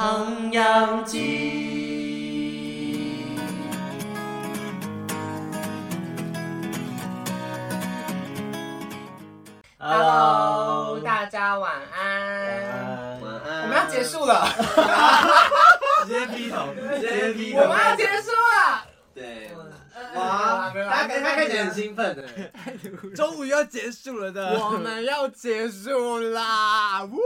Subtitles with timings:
[0.00, 1.76] 唐扬鸡。
[9.78, 13.20] Hello，大家晚安。
[13.20, 13.62] 晚安。
[13.64, 14.48] 我们要结束了，
[16.08, 18.82] 直接劈头，直接劈我们要结束了。
[19.14, 19.50] 对，
[20.14, 22.26] 哇，大家大家开始很兴奋的。
[23.14, 27.04] 终于要结束了的，我们要结束啦！
[27.12, 27.20] 呜，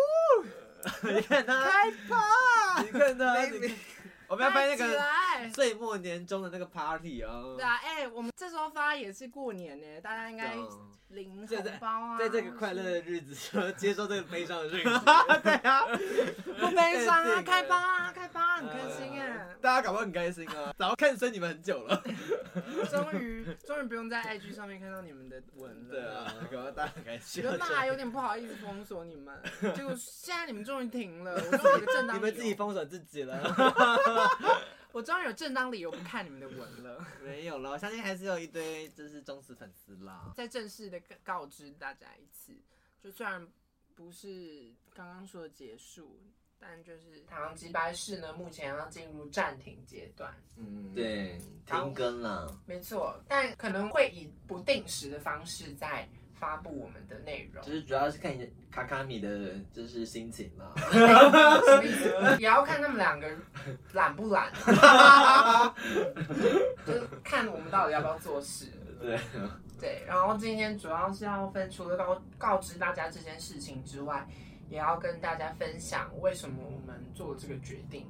[1.02, 1.54] 你看他，
[2.82, 3.74] 你看他，你
[4.28, 5.00] 我们要办那起个。
[5.52, 7.54] 岁末年终的那个 party 哦。
[7.56, 10.54] 对，啊，哎，我们这时候发也是过年呢，大家应该
[11.08, 11.46] 领红
[11.78, 14.90] 包啊，在这个快乐的日子，接受这个悲伤的日子，
[15.42, 15.84] 对啊，
[16.58, 19.48] 不悲伤啊，开趴啊，开趴，很开心哎。
[19.60, 22.02] 大家搞不好很开心啊，然后看生你们很久了，
[22.90, 25.90] 终于，终于不用在 IG 上面看到你们的文了。
[25.90, 27.42] 对啊，搞不好大家很开心。
[27.42, 29.34] 原本还有点不好意思封锁你们，
[29.74, 33.34] 结果现在你们终于停了，我终于有个正当你们自己，封锁自己了，
[34.92, 37.04] 我终于有正当理由不看你们的文了。
[37.22, 40.32] 没有了，我相信还是有一堆就是忠实粉丝啦。
[40.36, 42.52] 再正式的告知大家一次，
[43.02, 43.44] 就虽然
[43.94, 46.20] 不是刚刚说的结束，
[46.60, 50.32] 但就是唐吉白市呢，目前要进入暂停阶段。
[50.56, 52.56] 嗯，对，停更了。
[52.64, 57.72] 没错，但可能会以不定时的方式在发布我们的内容就。
[57.72, 58.32] 是主要是看
[58.70, 60.72] 卡卡米的，就是心情啦。
[60.76, 62.12] 什么意思？
[62.38, 63.28] 也要看他们两个
[63.92, 64.52] 懒不懒，
[66.86, 68.66] 就是看我们到底要不要做事。
[69.00, 69.18] 对，
[69.80, 74.26] 对，然后今天主要是要分除了告告知大家这件事情之外，
[74.68, 78.06] 也要跟大家分享为什么我们做这个决定，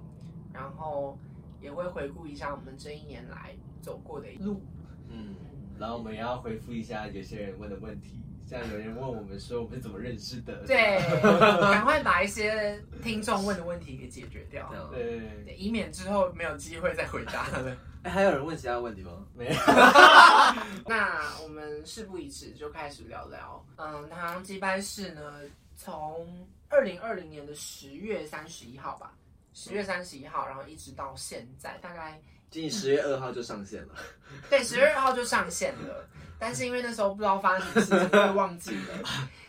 [0.52, 1.19] 然后
[1.61, 4.62] 也会回顾一下我们这一年来走过的路。
[5.08, 5.34] 嗯，
[5.78, 11.00] 然后我们也要回复一下有些人问的问题，像有人问我们说我们是怎么认识的，对，
[11.61, 17.77] 赶快把一些听众问的问题给解决掉，对，对以免之后没有机会再回答了。
[18.05, 19.25] 哎，还有人问其他问题吗？
[19.34, 19.55] 没有，
[20.86, 23.64] 那我们事不宜迟，就开始聊聊。
[23.77, 25.40] 嗯，唐吉拜市呢，
[25.74, 29.14] 从二零二零年的十月三十一号吧，
[29.55, 32.20] 十月三十一号，然后一直到现在，大概
[32.54, 33.94] 今年十月二号就上线了。
[34.48, 39.04] 对十月二号就上线了，但是因为那时候不知道发生什么事情，会忘记了。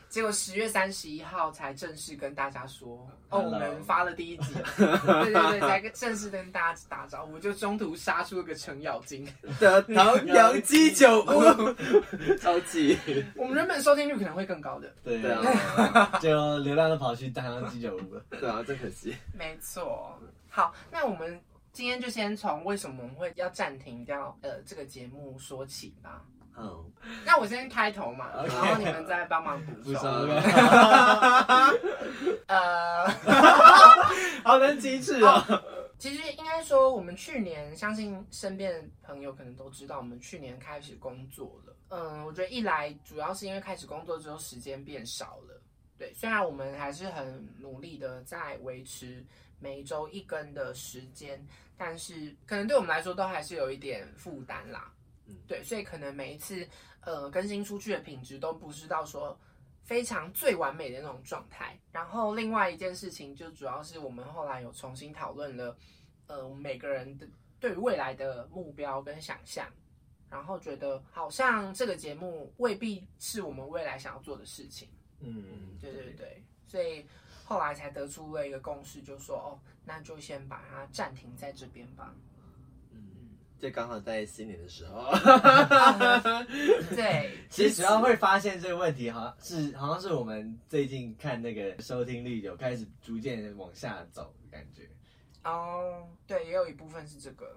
[0.09, 9.27] 结果十月三十一号才正式跟大家说，哦，我们发了第一集，对对对，才跟正式跟大家打招呼，就中途杀出了个程咬金。
[9.59, 12.97] 的唐扬鸡酒屋，超级。
[13.35, 18.23] 我们原本收听率可能会更高的，对对啊，就流浪都跑去唐扬鸡酒屋了。
[18.31, 19.15] 对啊，真可惜。
[19.37, 20.17] 没错。
[20.49, 21.37] 好，那我们
[21.75, 26.23] 今天就先从为什么我们会要暂停掉呃这个节目说起吧。
[26.57, 26.89] 嗯，
[27.25, 29.83] 那我先开头嘛然后你们再帮忙补充。
[29.83, 30.07] 不收
[32.47, 33.05] 呃，
[34.41, 35.43] 好能机智哦。
[35.99, 41.75] 其实应该说，我们去年相信身边的朋友可能都知道，我们去年开始工作了。
[41.89, 45.61] 嗯，我觉得一来主要是因为开始工作之后时间变少了。
[45.97, 49.25] 对，虽然我们还是很努力的在维持
[49.59, 51.41] 每周一更的时间，
[51.77, 54.91] 但是可能对我们来说都还是有一点负担啦。
[55.27, 56.67] 嗯对，所以可能每一次
[57.01, 59.39] 呃更新出去的品质都不是到说
[59.83, 61.79] 非常最完美的那种状态。
[61.91, 65.75] 然后另外一件事情就主要是我们后来有重新讨论了，
[66.27, 67.27] 呃，我们每个人的
[67.59, 69.67] 对于未来的目标跟想象，
[70.29, 74.89] 然后觉得好像这个节目未必是我们未来想要做的事情。
[75.25, 75.43] 嗯，
[75.81, 77.05] 对对对，所以
[77.43, 82.13] 后来才得出了一个共识，就说哦，那就先把它暂停在这边吧。
[82.91, 82.99] 嗯，
[83.59, 85.11] 就刚好在新年的时候。
[86.95, 94.89] 对， 其实主要会发现这个问题，好像是好像是我们最近看那个收听率有开始逐渐往下走的感觉。
[95.43, 97.55] 哦，对，也有一部分是这个。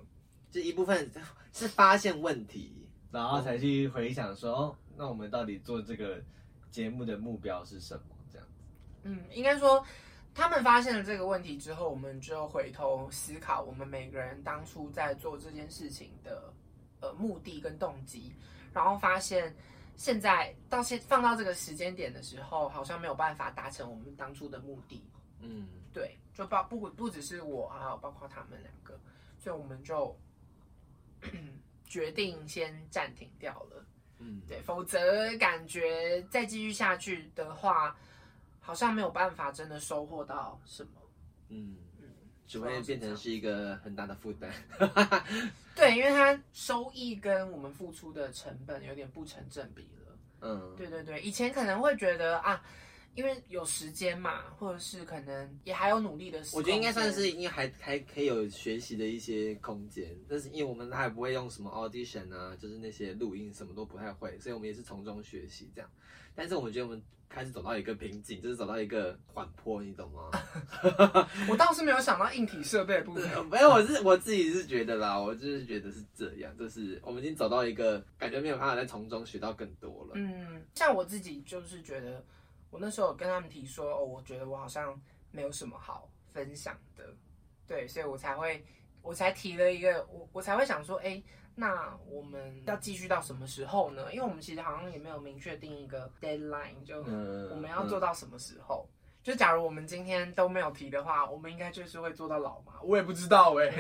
[0.51, 1.11] 就一部分
[1.53, 6.23] 是发现问题，然后才去回想说，哦，那我们到底做这个
[6.71, 8.17] 节目的目标是什么？
[8.31, 8.65] 这样子。
[9.03, 9.85] 嗯，应该说，
[10.35, 16.53] 他们发现了这个问题之后，我们就回头思考，我们每个人当初在做这件事情的
[17.01, 18.35] 呃目的跟动机，
[18.73, 19.55] 然后发现
[19.97, 25.03] 现在到现放到这个时间点的时候，好像没有办法达成我们当初的目的。
[25.41, 28.99] 嗯，对，就包不不只是我，还有包括他们两个，
[29.39, 30.17] 所以我们就
[31.87, 33.85] 决定先暂停掉了。
[34.19, 37.97] 嗯，对，否则感觉再继续下去的话，
[38.61, 40.91] 好像没有办法真的收获到什么。
[41.49, 41.77] 嗯，
[42.47, 44.53] 只会变成是一个很大的负担。
[45.75, 50.19] 对，因为它收益跟我们付出的成本有点不成正比了。
[50.41, 52.63] 嗯，对对对，以前可能会觉得啊，
[53.15, 65.91] 因为有时间嘛，或者是可能也还有努力的时，我觉得应该算是因为还还可以有学习的一些空间，但是因为我们还不会用什么 audition 啊，就是那些录音什么都不太会，所以我们也是从中学习这样。
[66.35, 70.31] 但是我们觉得我们开始走到一个瓶颈，就是走到一个缓坡，你懂吗？
[71.51, 73.25] 我倒是没有想到硬体设备的部分。
[73.49, 80.13] 没有，我是我自己是觉得啦，我就是觉得是这样，就是我们已经走到一个感觉没有办法再从中学到更多了。
[80.15, 82.25] 嗯，像我自己就是觉得，
[82.71, 85.01] 我那时候有跟他们提说，哦，我觉得我好像
[85.31, 87.05] 没有什么好分享的，
[87.67, 88.65] 对，所以我才会，
[89.03, 91.23] 我才提了一个，我我才会想说，哎、
[91.55, 94.13] 那我们要继续到什么时候呢？
[94.13, 98.89] 因为我们其实好像也没有明确定一个 deadline，就嗯我们要做到什么时候。
[99.21, 102.75] 就假如我们今天都没有提的话，我们应该就是会做到老嘛？
[102.83, 103.71] 我也不知道哎、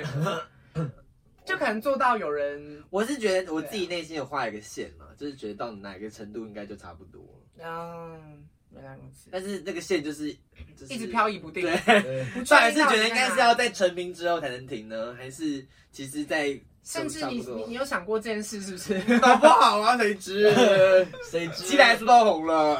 [1.46, 10.30] 就可能做到有人我是觉得我自己内心有画一个线嘛，就是觉得到哪个程度应该就差不多了，嗯，原来如此，但是那个线就是
[10.78, 11.62] 就是一直飘移不定。
[11.64, 11.74] 对。
[12.44, 18.98] 到底是确定到底觉得应该在哪是要在成名之后才能停呢，还是其实在甚至你你你有想过这件事是不是？
[19.20, 20.50] 搞不好啊，谁知？
[21.30, 22.76] 谁知期待书都红了，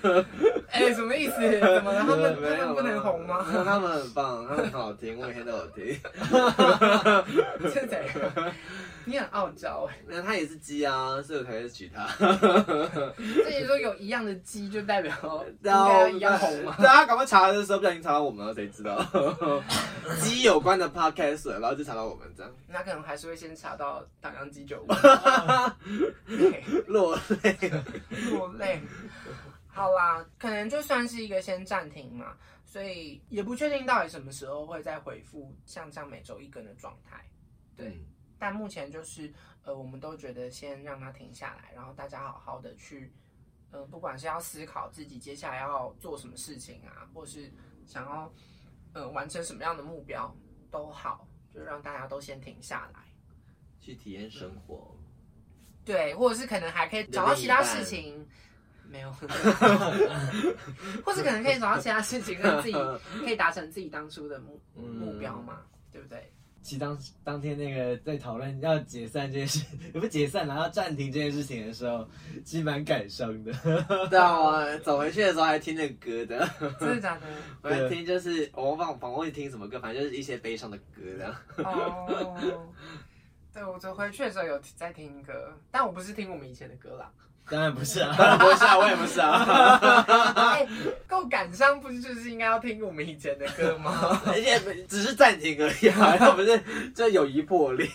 [0.68, 1.40] 哎、什么意思？
[1.60, 2.00] 怎么了？
[2.00, 3.46] 他们他们不能红吗？
[3.50, 5.98] 没有他们很棒，他们很好听，我每天都有听。
[9.04, 12.06] 你很傲娇哎、 那他也是鸡啊，所以我才会娶她。
[12.08, 15.12] 所以说有一样的鸡，就代表
[15.62, 16.76] 应该一样红嘛？
[16.78, 19.04] 对啊，赶快查的时候不小心查到我们了，谁知道？
[20.20, 24.86] 鸡有关的 podcast，然后就查到我们这样，那可能还是会先查到打烊鸡酒屋，
[26.86, 27.56] 落泪。
[28.30, 28.80] 落泪。
[29.68, 32.34] 好啦，可能就算是一个先暂停嘛，
[32.66, 37.24] 所以也不确定到底什么时候会再回复像这样每周一更的状态。
[37.74, 37.98] 对，
[38.42, 43.12] 但目前就是呃，我们都觉得先让它停下来，然后大家好好的去，
[43.70, 47.48] 呃，不管是要思考自己接下来要做什么事情啊，或是
[47.86, 48.34] 想要
[48.94, 50.36] 呃完成什么样的目标
[50.72, 51.24] 都好，
[51.54, 53.04] 就让大家都先停下来。
[53.78, 54.92] 去体验生活，
[55.84, 58.28] 对，或者是可能还可以找到其他事情，
[58.88, 59.12] 没有，
[61.06, 62.74] 或是可能可以找到其他事情，让自己
[63.20, 65.62] 可以达成自己当初的目 目标嘛，
[65.92, 66.32] 对不对？
[66.62, 72.08] 其实当当天那个在讨论要解散这件事，也 不解散，然后暂停这件事情的时候，
[72.44, 73.52] 其实蛮感伤的。
[74.08, 76.48] 对啊，我走回去的时候还听那个歌的，
[76.78, 77.26] 真的假的？
[77.62, 81.34] 我还听就是我忘忘忘记听什么歌，反正就是一些悲伤的歌这样。
[81.58, 82.68] 哦，
[83.52, 87.10] 对，我走回去的时候有在听歌，但我不是听我们以前的歌啦。
[87.50, 90.04] 当然不是啊，不是啊，我也不是啊，
[90.54, 90.66] 哎，
[91.06, 94.20] 够感伤，不是就是应该要听我们以前的歌吗？
[94.26, 94.58] 而且
[94.88, 96.58] 只是暂停而已啊，又不是
[96.94, 97.88] 这友谊破裂。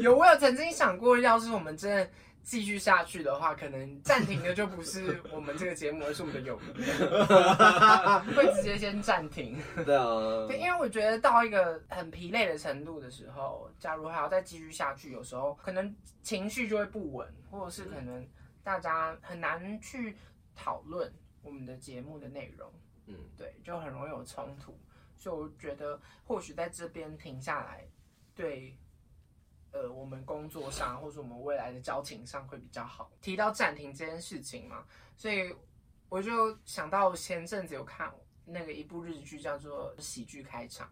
[0.00, 2.08] 有，我有曾经想过，要是我们真的
[2.42, 6.82] 继续下去的话，可能暂停的就不是我们这个节目，而是我们的友谊，
[8.34, 9.56] 会直接先暂停。
[9.84, 18.26] 对啊，对，因为我觉得到一个很疲累的程度的时候，假如还要再继续下去，有时候可能情绪就会不稳，或者是可能
[18.62, 20.16] 大家很难去
[20.56, 22.72] 讨论我们的节目的内容，
[23.06, 24.76] 嗯，对，就很容易有冲突。
[25.16, 27.86] 所以我觉得或许在这边停下来，
[28.34, 28.76] 对。
[29.72, 33.10] 呃，我们工作上或者我们未来的交情上会比较好。
[33.20, 34.84] 提到暂停这件事情嘛，
[35.16, 35.54] 所以
[36.08, 38.12] 我就想到前阵子有看
[38.44, 40.88] 那个一部日剧叫做《喜剧开场》，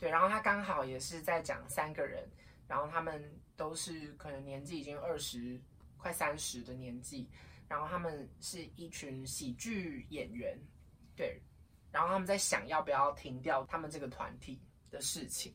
[0.00, 2.28] 对，然后他刚好也是在讲三个人，
[2.66, 5.60] 然后他们都是可能年纪已经二十
[5.96, 7.28] 快三十的年纪，
[7.68, 10.58] 然后他们是一群喜剧演员，
[11.14, 11.40] 对，
[11.92, 15.54] 然后他们在想要不要停掉他们这个团体的事情。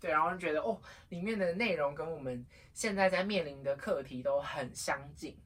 [0.00, 5.36] 对，然后就觉得哦，里面的内容跟我们现在在面临的课题都很相近。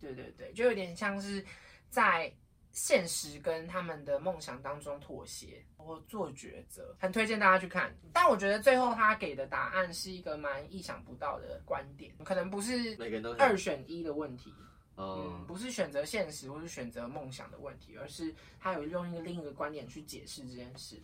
[0.00, 1.44] 对对对，就有点像是
[1.88, 2.32] 在
[2.72, 7.94] 现实跟他们的梦想当中妥协或做抉择，很推荐大家去看。
[8.12, 14.52] 但我觉得最后他给的答案是一个蛮意想不到的观点，可能不是每个人都二选一的问题，
[14.96, 20.96] 嗯，哦，不是选择现实或是选择梦想的问题，而是他有用一个另一个观点去解释这件事。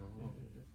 [0.00, 0.34] 嗯，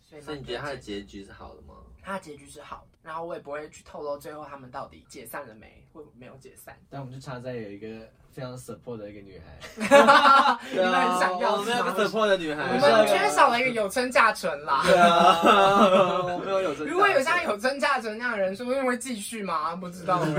[0.09, 1.75] 所以所以你觉得他的结局是好的吗？
[2.01, 6.75] 他的结局是好的，然后我也不会去透露最后他们到底解散了没，或没有解散。
[6.89, 9.59] 但我们就差在有一个非常 support 的一个女孩，
[10.71, 14.81] 你们很想要我们有个？support 的女孩我孩，们缺少了一个有村架纯啦。
[14.85, 16.87] 对啊，我没有有真。
[16.87, 19.75] 如果有像有村架纯那样的人，说不定会继续吗？
[19.75, 20.17] 不知道。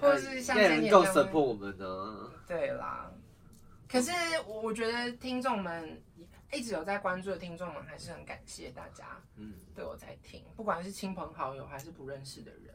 [0.00, 2.30] 或者是像应该有人够今年这样 support 我们呢。
[2.46, 3.10] 对啦，
[3.90, 4.12] 可是
[4.46, 6.00] 我我觉得听众们
[6.52, 12.74] 一直有在关注的听众们，还是很感谢大家嗯，对我在听，不管是亲朋好友还是不认识的人。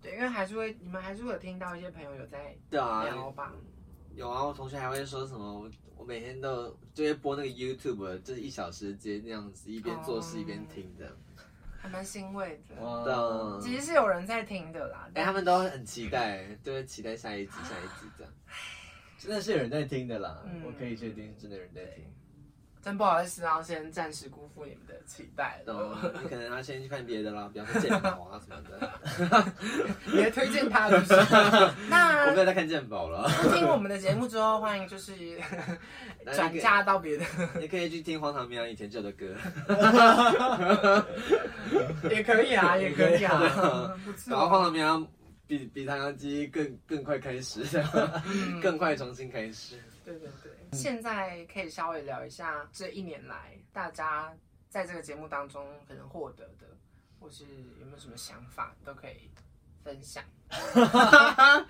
[0.00, 3.52] 对，因为还是会，你们还是会有听到一些朋友有在对啊，聊吧。
[4.14, 11.14] 有啊，我同学还会说什么，我我每天都就会播那个 YouTube，就是一小时接那样子，一边做事一边听的。
[11.78, 12.82] 还蛮欣慰的。
[12.82, 18.32] 哇的其实是有人在听的啦，哎、但他们都很期待，就会期待下一集、下一集这样。
[19.18, 22.04] 真的是有人在听的啦，嗯我可以确定真的有人在听。
[22.86, 26.12] 真不好意思，然后先暂时辜负你们的期待懂了。
[26.22, 28.78] 你可能要先去看别的啦，比方说鉴宝啊什么的。
[30.04, 31.12] 你 也推荐他就是。
[31.18, 35.12] 我那没有在看鉴宝了，听我们的节目之后，欢迎就是
[36.32, 37.24] 转嫁到别的，
[37.58, 39.34] 你可以去听荒唐绵羊以前旧的歌。
[42.08, 44.62] 也可以啊，也可以啊，不然后荒。
[44.62, 45.04] 唐绵羊
[45.48, 47.64] 比比唐扬鸡更更快开始，
[48.26, 49.74] 嗯更快重新开始。
[50.04, 54.34] 对对对，现在可以稍微聊一下这一年来大家
[54.68, 56.66] 在这个节目当中可能获得的，
[57.18, 57.44] 或是
[57.78, 59.30] 有没有什么想法都可以
[59.82, 60.24] 分享。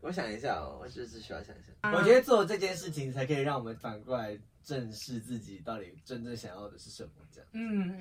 [0.00, 1.72] 我想一下哦，我就是需要想一下。
[1.96, 7.10] 我觉得做这件事情才可以让我们反过来正视自己到底真正想要的是什么。
[7.32, 7.98] 这样，嗯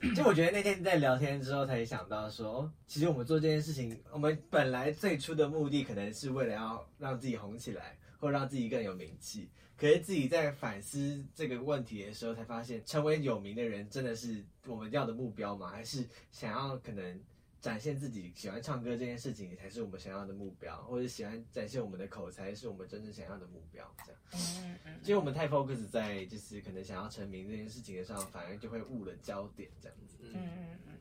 [0.00, 9.48] 嗯，就我觉得那天在聊天之后才想到说，哦其实我们做这件事情，我们本来最初的目的可能是为了要让自己红起来，或让自己更有名气。
[9.76, 15.70] 可是自己在反思这个问题的时候，才发现成为有名的人真的是我们要的目标吗？
[15.70, 17.18] 还是想要可能
[17.62, 23.90] 展现自己喜欢唱歌这件事情才是我们想要的目标，或者喜欢展现我们的口才是我们真正想要的目标？
[24.04, 24.20] 这样。
[24.34, 30.18] 嗯嗯其实我们太 focus 在就是可能想要成名这件事情的上，反而就会误了焦点这样子。
[30.20, 30.92] 嗯嗯嗯，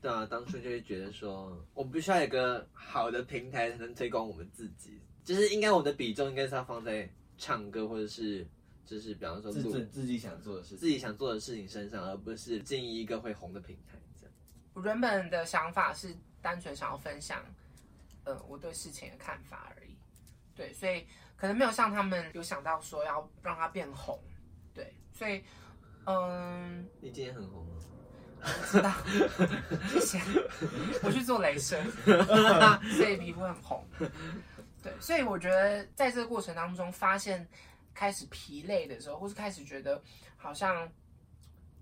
[0.00, 8.46] 对啊，当初就会觉得说，我们必须要有一个好的平台才能推广我们自己，就是应该我们的比重应该是要放在唱歌或者是
[8.84, 10.88] 就是比方说自录自自己想做的事自情。
[10.90, 14.34] 己想做的事情身上，而不是经营一个会红的平台这样。
[14.74, 17.44] 我原本的想法是单纯想要分享，
[18.24, 19.96] 呃，我对事情的看法而已。
[20.54, 24.18] 对，所以可能没有像他们有想到说要让它变红。
[24.74, 25.42] 对，所以，
[26.06, 27.72] 嗯，你今天很红吗？
[28.44, 28.92] 我知道，
[29.88, 30.20] 谢谢。
[31.02, 31.80] 我去做镭射，
[32.96, 33.84] 所以皮肤很红。
[34.82, 37.48] 对，所以我觉得在这个过程当中，发现
[37.94, 40.02] 开始疲累的时候，或是开始觉得
[40.36, 40.90] 好像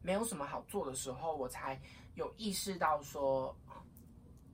[0.02, 1.80] 没有什么好做的时候，我才
[2.14, 3.56] 有意识到说，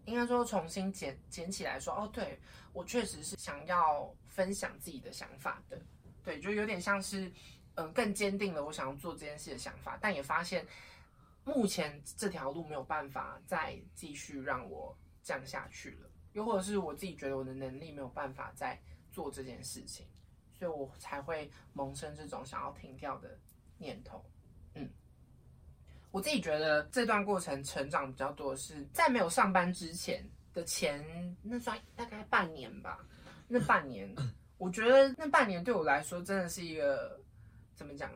[0.05, 2.39] 应该说重新捡捡起来说，哦，对
[2.73, 5.81] 我确实是想要分享自己的想法的。
[6.23, 7.33] 对，就有点像是，
[7.75, 10.67] 嗯、更坚定了我想要做这件事的想法，但也发现
[11.45, 18.79] 目前这条路没有办法再继续让我降下去了，又或者是我自己觉得我的能力没有办法再
[19.11, 20.07] 做这件事情，
[20.53, 23.39] 所以我才会萌生这种想要停掉的
[23.79, 24.23] 念头。
[24.75, 24.87] 嗯，
[26.11, 31.03] 我自己觉得这段过程成长比较多的是在没有上班之前的前
[31.43, 33.03] 那算大概半年吧，
[33.49, 34.15] 那半年，
[34.59, 37.19] 我觉得那半年对我来说真的是一个
[37.75, 38.13] 怎么讲？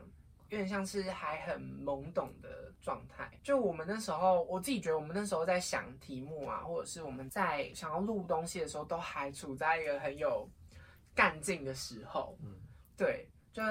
[0.50, 3.30] 有点像是还很懵懂的状态。
[3.42, 10.48] 就我们那时候，我自己觉得我们那时候在想题目啊，或者是我们在想要录东西的时候，都还处在一个很有
[11.14, 12.36] 干劲的时候。
[12.42, 12.54] 嗯，
[12.96, 13.62] 对，就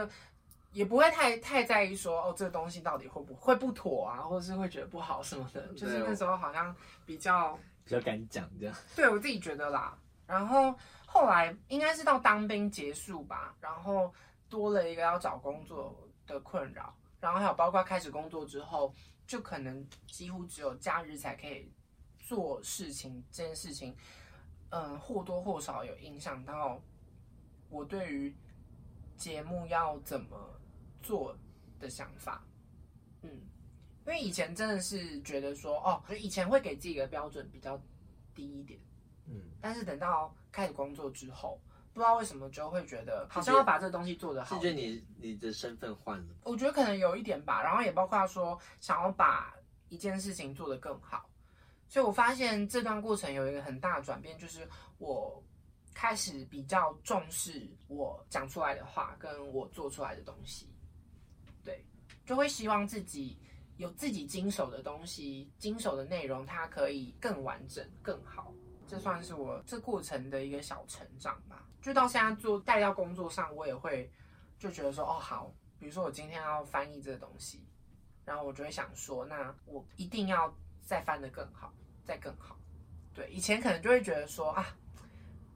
[0.71, 5.67] 也不会太太在意说哦，这个东西到底会不会不妥啊，或者是会觉得不好什么的。
[5.73, 6.73] 就是那时候好像
[7.05, 8.75] 比较比较敢讲这样。
[8.95, 9.97] 对我自己觉得啦。
[10.25, 10.73] 然后
[11.07, 14.13] 后来应该是到当兵结束吧，然后
[14.47, 15.93] 多了一个要找工作
[16.33, 18.93] 的困扰，然后还有包括开始工作之后，
[19.27, 21.71] 就可能几乎只有假日才可以
[22.19, 23.95] 做事情，这件事情，
[24.69, 26.81] 嗯，或多或少有影响到
[27.69, 28.35] 我对于
[29.17, 30.37] 节目要怎么
[31.01, 31.35] 做
[31.79, 32.43] 的想法，
[33.21, 37.79] 嗯，因为以前真的是觉得说，哦，就以前会给自己的标准比较
[38.33, 38.79] 低一点。
[39.25, 41.61] 嗯，但是等到开始工作之后，
[41.99, 44.55] 不知道为什么就会觉得好像要把这个东西做得好。
[44.55, 49.53] 是觉得你你的身份换了，我觉得可能有一点吧，然后也包括说想要把
[49.89, 51.29] 一件事情做得更好，
[51.89, 54.65] 所以我发现这段过程有一个很大的转变，就是
[54.97, 55.43] 我
[55.93, 60.69] 开始比较重视我讲出来的话跟我做出来的东西，
[61.65, 61.83] 对，
[62.25, 63.37] 就会希望自己
[63.75, 68.53] 有自己经手的东西，经手的内容它可以更完整、更好。
[68.89, 71.63] 这算是我这过程的一个小成长吧。
[71.81, 74.11] 就到现在做带到工作上，我也会
[74.57, 77.63] 就觉得说，哦，好，比如说我今天要翻译这个东西，
[78.25, 81.71] 然后我就会想说，那我一定要再翻得更好，
[82.03, 82.57] 再更好。
[83.13, 84.75] 对，以前可能就会觉得说啊，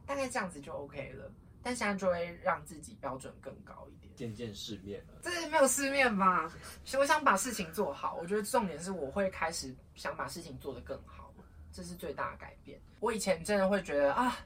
[0.05, 4.13] 大概这样子就 OK 了，但现在就会让自己标准更高一点。
[4.15, 5.19] 见见世面了。
[5.21, 6.47] 这没有世面吧？
[6.85, 8.15] 所以我想把事情做好。
[8.15, 11.22] 我觉得重点是我会开始想把事情做得更好，
[11.73, 12.79] 这是最大的改变。
[12.99, 14.37] 我以前真的会觉得啊，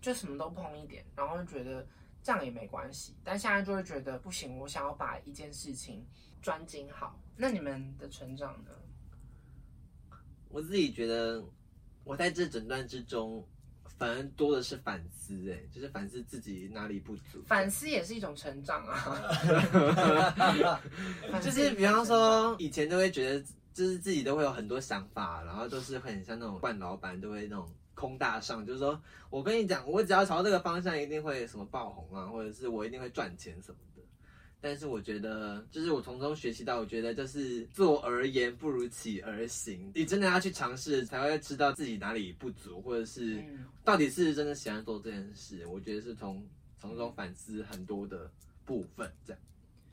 [0.00, 1.86] 就什么都碰一点，然后就觉得
[2.22, 3.14] 这样也没关系。
[3.22, 6.04] 但现在就会觉得不行，我想要把一件事情
[6.42, 7.18] 专精好。
[7.36, 8.70] 那你们的成长呢？
[10.50, 11.42] 我自己觉得，
[12.04, 13.44] 我在这整段之中，
[13.98, 17.42] 反而多的是反思，哎，就是反思自己哪里不足。
[17.44, 19.18] 反思也是一种成长啊。
[21.42, 34.02] 就是比方说，以前都会觉得，就是自己都会有很多想法，然后都是很像那种惯老板，都会那种空大上，就是说我跟你讲，我只要朝这个方向，一定会什么爆红啊，或者是我一定会赚钱什么的。
[34.60, 39.92] 但是我觉得，就是我从中学习到，我觉得就是做而言不如起而行。
[39.94, 43.44] 你真的要去尝试，才会知道自己哪里不足，或者是
[43.84, 45.66] 到底是真的喜欢做这件事。
[45.66, 46.42] 我觉得是从
[46.78, 48.30] 从中反思很多的
[48.64, 49.42] 部分，这样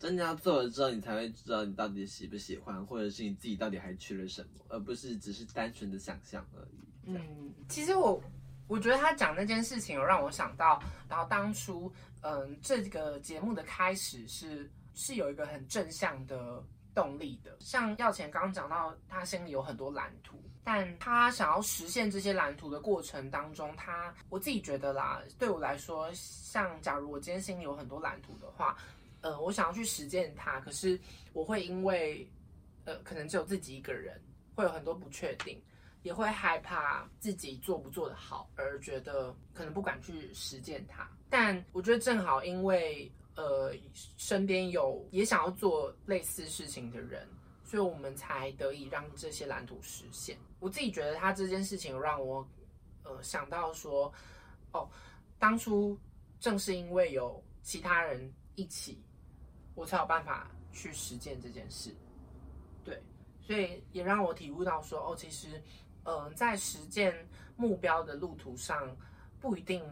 [0.02, 6.80] 真的要做了之后，你才会知道你到底喜不喜欢，或者是你自己到底还缺了什么，而不是只是单纯的想象而已。
[7.06, 8.22] 嗯，其实我
[8.68, 11.92] 我觉得他讲那件事情，有让我想到，然后当初。
[12.24, 17.58] 嗯，这个节目的开始是是有一个很正向的动力的。
[17.60, 28.78] 像耀前刚刚讲到，他心里有很多蓝图，但他想要实现这些蓝图的过程当中，他我自己觉得啦，对我来说，像假如我今天心里有很多蓝图的话，
[29.22, 31.00] 呃，我想要去实践它，可是
[31.34, 32.30] 我会因为
[32.86, 34.22] 呃，可能只有自己一个人，
[34.56, 35.62] 会有很多不确定。
[36.04, 41.08] 也会害怕自己做不做得好，而觉得可能不敢去实践它。
[41.30, 43.72] 但我觉得正好，因为呃
[44.18, 47.30] 身边有也想要做类似事情的人，
[47.64, 50.36] 所以我们才得以让这些蓝图实现。
[50.60, 52.44] 我自己觉得他这件事情让我
[53.04, 54.12] 呃想到说，
[54.72, 54.90] 哦，
[55.38, 55.96] 当初
[56.40, 59.00] 正是因为有其他人一起，
[59.76, 61.96] 我才有办法去实践这件事。
[62.84, 63.02] 对，
[63.42, 65.62] 所以也让我体悟到说，哦，其实。
[66.04, 68.98] 嗯，在实践目标的路途上，
[69.40, 69.84] 不一定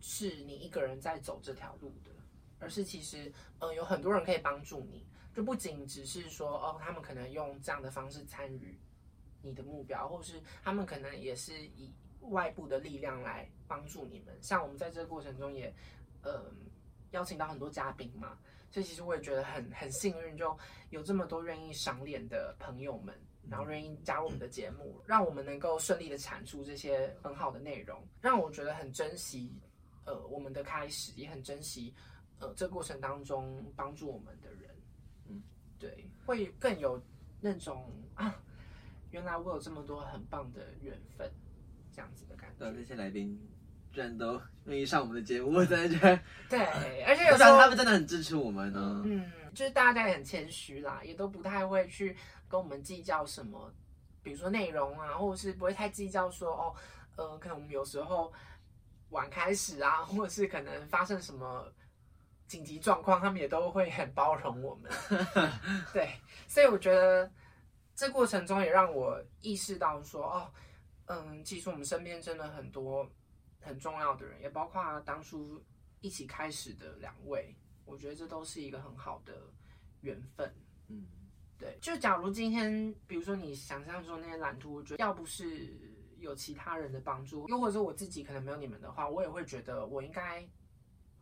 [0.00, 2.12] 是你一个人在走这条路的，
[2.60, 5.04] 而是其实，嗯，有很多人可以帮助你。
[5.34, 8.78] 就不仅只是说，哦，他们可能用这样的方式参与
[9.42, 14.38] 你的目标，或是他们可能也是以外部的力量来帮助你们。
[14.40, 15.74] 像我们在这个过程中也，
[16.22, 16.32] 嗯，
[17.16, 18.38] 邀请到很多嘉宾嘛，
[18.70, 20.56] 所以其实我也觉得很很幸运，就
[20.90, 23.12] 有这么多愿意赏脸的朋友们。
[23.48, 29.52] 然后愿意加入我们的节目，让我们能够顺利的产出这些很好的内容，让我觉得很珍惜，
[30.04, 31.94] 呃，我们的开始，也很珍惜，
[32.40, 34.74] 呃，这过程当中帮助我们的人，
[35.28, 35.40] 嗯，
[35.78, 37.00] 对，会更有
[37.40, 38.34] 那种啊，
[39.12, 41.30] 原来我有这么多很棒的缘分，
[41.92, 42.68] 这样子的感觉。
[42.68, 43.40] 那些来宾
[43.96, 49.02] 居然都愿意上我们的节目，我真的觉得， 对，而且有时候他们真的很支持我们呢。
[49.06, 52.14] 嗯，就是大家也很谦虚啦，也都不太会去。
[52.48, 53.72] 跟我们计较什么，
[54.22, 56.74] 比如说内容啊，或者是不会太计较说哦，
[57.16, 58.32] 呃，可能我们有时候
[59.08, 61.66] 晚开始啊，或者是可能发生什么
[62.46, 64.92] 紧急状况，他们也都会很包容我们。
[65.92, 66.08] 对，
[66.46, 67.28] 所以我觉得
[67.96, 70.52] 这过程中也让我意识到说，哦，
[71.06, 73.10] 嗯，其实我们身边真的很多
[73.66, 75.62] 很重要的人，也包括当初
[76.00, 79.34] 一起开始的两位，我觉得这都是一个很好的
[80.00, 80.54] 缘分。
[80.88, 81.06] 嗯。
[81.58, 85.74] 对，就假如今天，比如说你想象中那些蓝图，我觉得要不是
[86.18, 90.46] 有其他人的帮助，又或者说我自己可能没有你们的话，我也会觉得我应该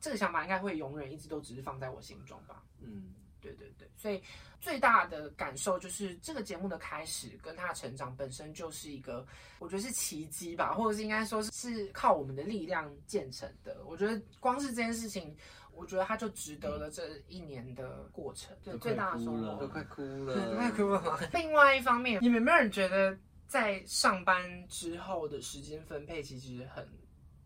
[0.01, 2.65] 这个想法应该会永远一直都只是放在我心中吧。
[2.81, 3.15] 嗯，
[3.53, 4.23] 对对对，所以
[4.61, 9.27] 最大的感受就是这个节目的开始跟他的成长本身就是一个，
[9.59, 13.85] 我觉得是奇迹吧，或者是应该说是靠我们的力量建成的。
[13.87, 15.37] 我觉得光是这件事情。
[15.77, 21.19] 我觉得他就值得了这一年的过程，对最大的收获都快哭了，都快哭了。
[21.35, 26.89] 另外一方面，你们有没有人觉得在上班之后的时间分配其实很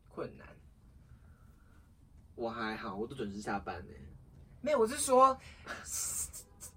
[0.09, 0.47] 困难？
[2.35, 3.95] 我还好，我都准时下班呢。
[4.61, 5.39] 没有，我是说，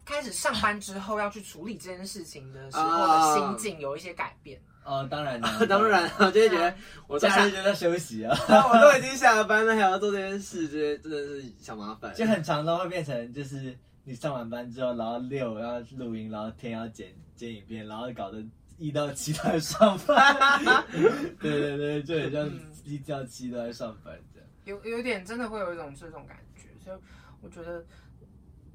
[0.05, 4.61] 开始上班之后要去处理这件事情的时候的心境有一些改变。
[4.83, 5.39] 哦，当然
[5.69, 6.73] 当然，我就会觉得
[7.07, 12.13] 我假日就在休息啊， 我都已经下了班了，还要做这件事，这些真的是小麻烦。
[12.15, 18.43] 就很长都会变成，就是你上完班之后，然后六要录音，然后天要剪剪影片，然后搞得
[18.79, 20.83] 一到七都在上班。
[21.39, 24.49] 对对对，就很像一到七都在上班这样。
[24.65, 26.97] 有有点真的会有一种这种感觉，所以
[27.41, 27.85] 我觉得，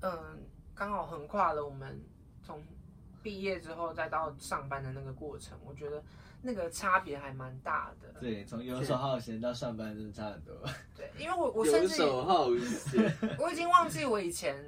[0.00, 0.42] 嗯，
[0.74, 2.00] 刚好横跨了我们
[2.42, 2.62] 从。
[3.22, 6.00] 毕业之后再到上班的那个过程，我觉得
[6.42, 8.20] 那个差别还蛮大的。
[8.20, 10.54] 对，从游手好闲到上班真的差很多。
[10.94, 14.64] 对，因为我我甚至游手好闲， 我已经忘记我以前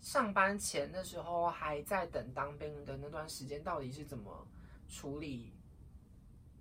[0.00, 4.44] 上班前的时候还在等当兵的那段时间到底是怎么
[4.88, 5.54] 处理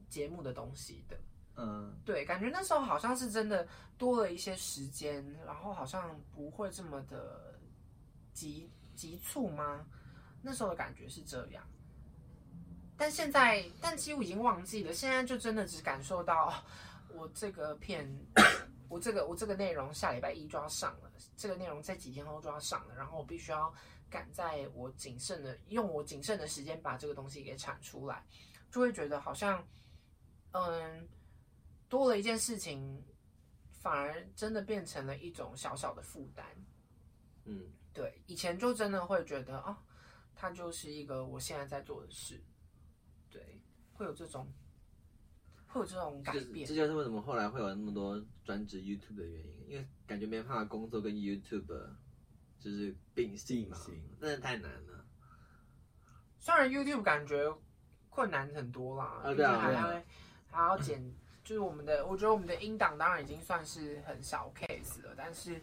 [0.08, 1.18] 节目的东西的。
[1.62, 3.68] 嗯，对，感觉那时候好像是真的
[3.98, 7.60] 多了一些时间，然后好像不会这么的
[8.34, 9.86] 急急促吗？
[10.42, 11.62] 那时候的感觉是这样。
[12.96, 14.94] 但现在，但几乎已经忘记了。
[14.94, 16.54] 现在就真的只感受到，
[17.10, 18.10] 我这个片，
[18.88, 23.74] 我这个我这个内容下礼拜一就要上了，这个内容在几天后就要上了，然后我必须要
[24.10, 28.24] 赶在我谨慎的用我谨慎的时间把这个东西给产出来，
[28.72, 29.62] 就会觉得好像，
[30.52, 31.08] 嗯，
[31.90, 33.04] 多了一件事情，
[33.82, 36.46] 反而真的变成了一种小小的负担。
[37.46, 39.84] 嗯，对，以前就真的会觉得啊，
[40.36, 42.42] 它就是一个我现在在做的事，
[43.30, 44.48] 对，会有这种，
[45.68, 46.76] 会有这种改变这。
[46.76, 51.90] 就是为什么后来会有那么多专职 YouTube 的原因，因为感觉没办法工作跟 YouTube
[52.60, 55.06] 就是并行嘛并行，真的太难了。
[56.38, 57.52] 虽然 YouTube 感觉
[58.10, 60.04] 困难很多啦，啊对啊还要
[60.52, 61.02] 还要剪，
[61.50, 65.60] 就是我们的，我觉得我们的音档当然已经算是很小 case 了，但是，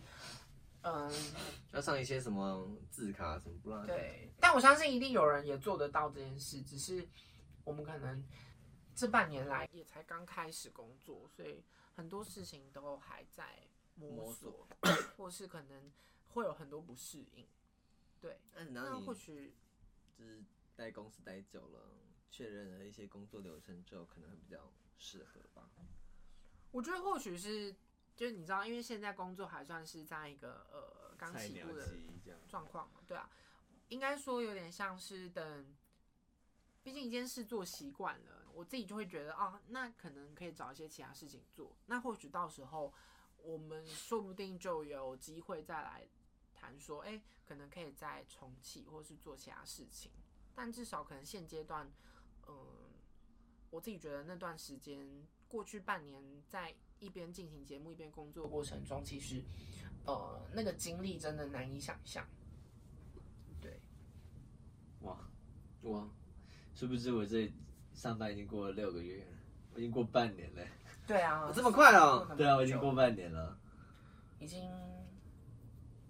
[0.83, 1.09] 嗯，
[1.71, 3.87] 要上一些什么字卡什么不让。
[3.87, 7.07] 对，但我相信一定有人也做得到这件事，只是
[7.63, 8.21] 我们可能
[8.97, 11.63] 这半年来也才刚开始工作，所以
[11.95, 13.45] 很多事情都还在
[13.95, 14.67] 摸摸索，
[15.17, 15.93] 或是可能
[16.31, 17.47] 会有很多不适应。
[18.21, 18.37] 对，
[18.71, 19.55] 那或许
[20.19, 20.43] 就是
[20.75, 21.79] 在公司待久了，
[22.29, 24.69] 确认了一些工作流程之后，可能会比较
[24.99, 25.69] 适合吧。
[26.71, 27.75] 我觉得或许是，
[28.15, 31.97] 就是你知道，因为现在工作还算是在一个呃刚起步的
[32.49, 33.31] 状况嘛，对啊，
[33.89, 35.75] 应该说有点像是等，
[36.83, 42.93] 毕竟一件事做习惯了，我自己就会觉得啊，那可能可以找一些其他事情做，那或许到时候
[43.39, 46.07] 我们说不定就有机会再来
[46.53, 50.11] 谈说，哎、可能可以再重启或是做其他事情，
[50.55, 51.91] 但至少可能现阶段，
[52.49, 52.57] 嗯、
[53.71, 55.07] 我自己觉得那段时间
[55.49, 59.43] 过去半年在一边进行节目一边工作的过程中，其实
[60.05, 62.27] 呃那个经历真的难以想象。
[63.61, 63.79] 对，
[65.01, 65.19] 哇，
[65.83, 66.09] 哇，
[66.75, 67.53] 殊不知我这
[67.95, 69.37] 上班已经过了六个月了，
[69.75, 70.63] 我已经过半年了。
[71.07, 72.27] 对啊， 这么快哦！
[72.37, 73.59] 对啊，我已经过半年了，
[74.41, 74.69] 已经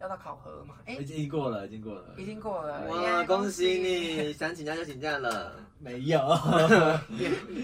[0.01, 0.75] 要到考核了嘛？
[0.87, 2.15] 哎、我已经过了，已经过了。
[2.17, 3.79] 已经过了，哇，恭喜！
[3.79, 5.53] 你，想请假就请假了。
[5.79, 6.19] 没有，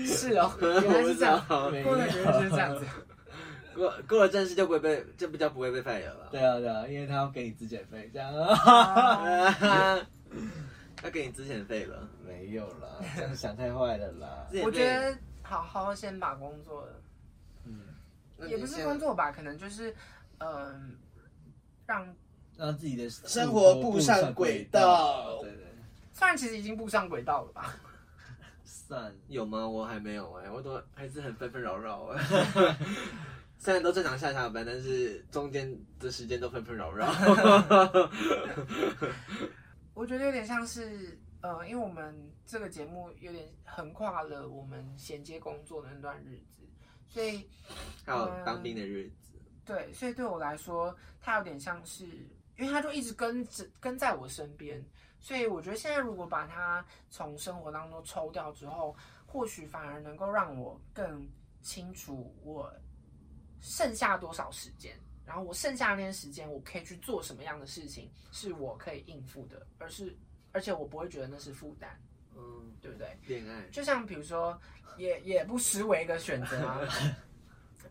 [0.07, 2.87] 是哦， 原来是这样，过了原来就是这样有子。
[3.75, 6.29] 过过了正式就不会被，就比较不会被 fire 了。
[6.31, 8.31] 对啊，对啊，因为他要给你资遣费，这样。
[8.35, 9.99] 啊
[11.03, 12.07] 要给你资遣费了。
[12.25, 14.47] 没有啦，这样想太坏了啦。
[14.63, 16.87] 我觉得好好先把工作，
[17.65, 17.81] 嗯，
[18.47, 19.93] 也不是工作吧，可能就是
[20.39, 20.97] 嗯、
[21.87, 22.15] 让
[22.57, 25.61] 让自己的生活步上轨道对对，
[26.13, 27.75] 算其实已经步上轨道了吧，
[28.65, 29.67] 算有吗？
[29.67, 32.23] 我还没有哎、我都还是很纷纷扰扰哎。
[33.59, 37.07] 虽然都正常下下班，但是中间的时间都纷纷扰扰。
[39.95, 46.65] 我觉得有点像是呃，因为我们这个节目有点横跨了我们衔接工作的那段日子，
[47.09, 47.49] 所以
[48.05, 49.32] 还有当兵的日子，
[49.65, 52.05] 对，所以对我来说，它有点像是，
[52.57, 54.85] 因为他就一直跟着跟在我身边，
[55.21, 58.95] 所以我觉得现在如果把它从生活当中抽掉之后，
[59.27, 61.27] 或许反而能够让我更
[61.63, 62.73] 清楚我
[63.61, 70.15] 剩下多少时间，然后我剩下那些时间我可以去做什么样的事情是我可以应付的，而是
[70.51, 71.91] 而且我不会觉得那是负担，
[72.37, 73.17] 嗯，对不对？
[73.27, 74.61] 恋爱，就像比如说，
[74.97, 76.81] 也也不失为一个选择啊。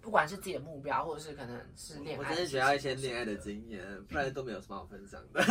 [0.01, 5.41] 不管是自己的目标，或者是可能是恋爱，我真是学到一些恋爱的经验，不然都没有什么好分享的。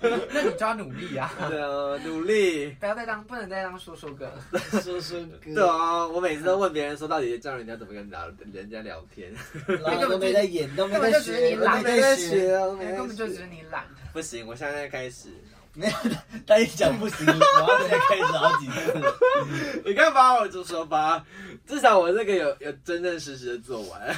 [0.32, 1.34] 那你就要努力啊！
[1.48, 2.70] 对啊，努力。
[2.80, 4.32] 不要再当，不能再当说说哥。
[4.80, 9.34] 说说对，啊，我每次都问别人说，到底教人家怎么跟聊人家聊天？
[9.66, 12.54] 然后都没在演，都没在根本就只是学，你懒都没在学。
[12.54, 13.84] 啊根本就只是你懒。
[14.12, 15.28] 不行，我现在开始。
[15.74, 15.92] 没有，
[16.44, 18.92] 但一讲不行，然后再开始好几次。
[19.86, 21.24] 你看吧，我就说吧，
[21.66, 24.14] 至少我这个有有真真实实的做完。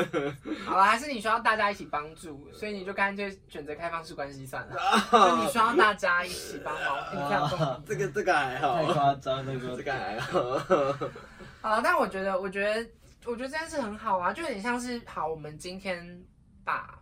[0.64, 4.76] 好了，还是你需要大家一起帮助， 所以你就干脆选择开放式关系算了。
[5.10, 7.82] 就你需要大家一起帮忙，你这样。
[7.86, 10.40] 这个这个还好太，夸张了，这个还好。
[11.60, 12.86] 好了，但我觉得，我觉得，
[13.24, 16.22] 我觉得这件事很好啊，就有点像是好，我们今天
[16.64, 16.98] 把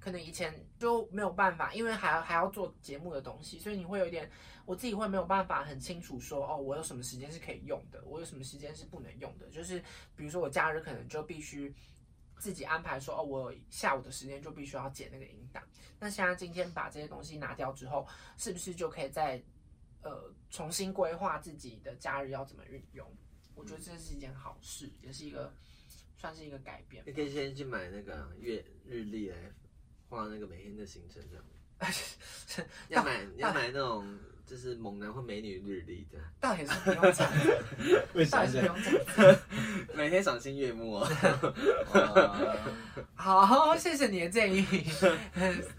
[0.00, 0.52] 可能以前
[0.84, 4.30] 就没有办法，因为还要还要做节目的东西，所以你会有点，
[4.66, 9.82] 我自己会没有办法很清楚说，哦，我有什么时间是可以用的，我有什么时间是不能用的，就是
[10.14, 11.74] 比如说我假日可能就必须
[12.38, 15.64] 自己安排说，哦，我下午的时间就必须要剪那个音档。
[15.98, 19.42] 那现在今天把这些东西拿掉之后，是不是就可以再
[20.02, 23.10] 呃重新规划自己的假日要怎么运用？
[23.54, 25.50] 我觉得这是一件好事，也是一个
[26.18, 27.12] 算是一个改变你。
[27.12, 29.36] 可以先去买那个月日历来
[30.14, 31.44] 画那个每天的行程，这样。
[32.88, 34.06] 要买要买那种
[34.46, 38.66] 就是猛男或美女日历的，倒也是不用这样子，为啥倒也是不？
[38.66, 39.40] 用这样子。
[39.92, 41.08] 每天赏心悦目哦。
[41.92, 44.64] 哦好，谢谢你的建议，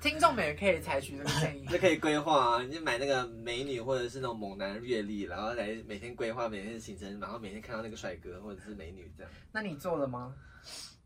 [0.01, 1.65] 听众们也可以采取这个建议。
[1.71, 9.31] 就可以规划啊，你就买那个美女或者是那种猛男月历，然后来每天规划每天的行程，然后每天看到那个帅哥或者是美女这样。
[9.51, 10.35] 那你做了吗？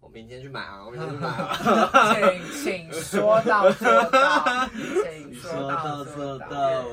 [0.02, 2.14] 我明天去买啊，我明天去买啊。
[2.14, 4.70] 请请说到做到，
[5.04, 6.84] 请说说到到做做到。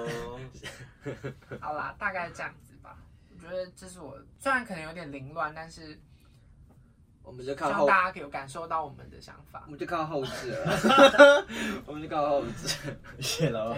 [1.60, 2.98] 好啦，大概这样子吧。
[3.32, 5.98] 我觉得这是我虽然可能有点凌乱，但是
[7.22, 9.70] 我们就希靠后，望大家有感受到我们的想法我。
[9.70, 11.46] 们就靠后置了，
[11.86, 12.76] 我们就靠后置。
[13.20, 13.74] 谢喽。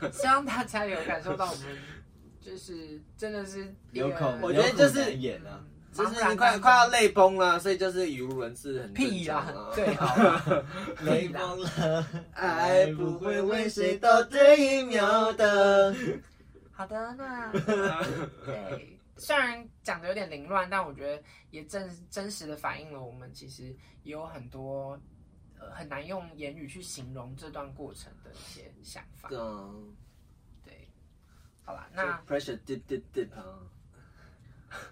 [0.00, 1.78] 对，希望大家有感受到我们
[2.40, 5.60] 就是真的是一有口，我觉得就是有苦难言啊。
[5.92, 9.72] 就是你快快要泪崩了，所以就是语无伦次，很屁呀、正常啊。
[9.74, 10.64] 对， 好啦
[11.02, 15.94] 雷崩了，爱不会为谁到这一秒的。
[16.70, 17.52] 好的，那
[18.46, 23.64] 对，虽然讲的有点凌乱，但我觉得也真真实的反映了我们其实
[24.04, 24.98] 也有很多
[25.58, 29.28] 呃很难用言语去形容这段过程的一些想法。
[29.28, 29.68] 对啊，
[30.64, 30.88] 对，
[31.64, 33.58] 好啦，那那 pressure dip dip dip 啊。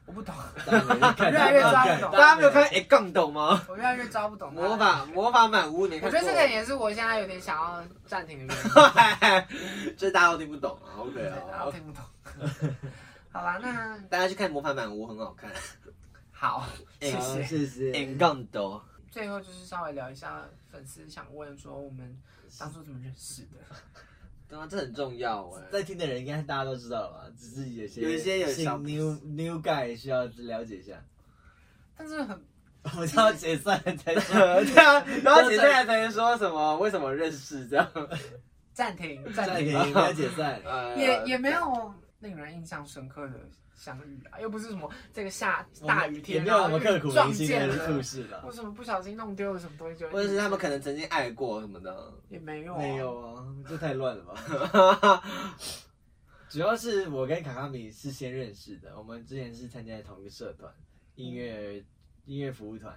[0.07, 0.35] 我不懂，
[0.67, 3.65] 大家没看越来越抓不懂大家没有看哎杠懂吗？
[3.69, 6.13] 我越来越抓不懂魔法魔法满屋，你我看我？
[6.13, 9.47] 觉得这个也是我现在有点想要暂停的原
[9.87, 10.99] 因， 就是大家都听不懂啊。
[10.99, 12.03] OK 啊，听不懂。
[13.31, 15.51] 好吧，那大家去看魔法满屋很好看。
[16.33, 16.67] 好，
[17.01, 17.45] 谢谢。
[17.45, 18.15] 谢谢。
[18.15, 22.21] 杠懂，最后就是稍微聊一下粉丝想问说我们
[22.59, 23.59] 当初怎么认识的。
[24.49, 25.63] 对啊，这很重要哎。
[25.71, 27.33] 在听的人应该大家都知道了吧？
[27.39, 30.95] 只是有些有一些有新小 new new guy 需要了解一下。
[31.97, 32.41] 但是很
[32.95, 34.39] 我们要解散才说。
[34.65, 36.77] 对啊，然后接下来才能说什么？
[36.79, 37.91] 为什么认识这样？
[38.73, 40.61] 暂停，暂暂停，停，要解散。
[40.65, 48.53] 呃也也没有令人印象深刻的相遇啊，又不是什么这个下大雨天也天，没有什么刻骨撞铭心见的故了，事了为。
[48.53, 52.13] 什么不小心弄丢了什么东西就，或者是他们可能曾经爱过什么的。
[52.29, 55.23] 也没有、啊，没有啊，这太乱了吧？
[56.51, 60.73] 主要是我跟卡卡米是先认识的，我们之前是参加同一个社团，
[61.15, 61.85] 音乐
[62.25, 62.93] 音乐服务团，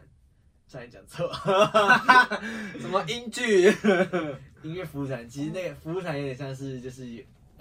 [0.68, 1.32] 差点讲错，
[2.80, 3.68] 什么音剧？
[4.64, 5.28] 音乐服务团。
[5.30, 7.06] 其实那个服务团有点像是就是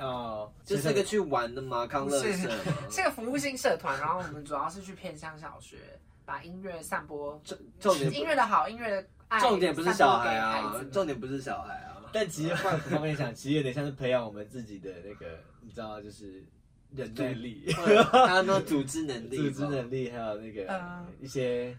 [0.00, 2.54] 哦，就是个去玩的嘛，康乐不是社嘛。
[2.90, 5.76] 是个服务性社团，然后我们主要是去偏乡小学，
[6.24, 7.40] 把音乐散播，
[7.78, 11.96] 重点音乐的好，音乐的爱，重点不是小孩啊重点不是小孩啊。
[12.12, 16.44] 但其实换个方面想，其实有点像是培养我们自己的那个，你知道，就是
[16.92, 21.76] 忍耐力、还有那种组织能力，组织能力，还有那个嗯一些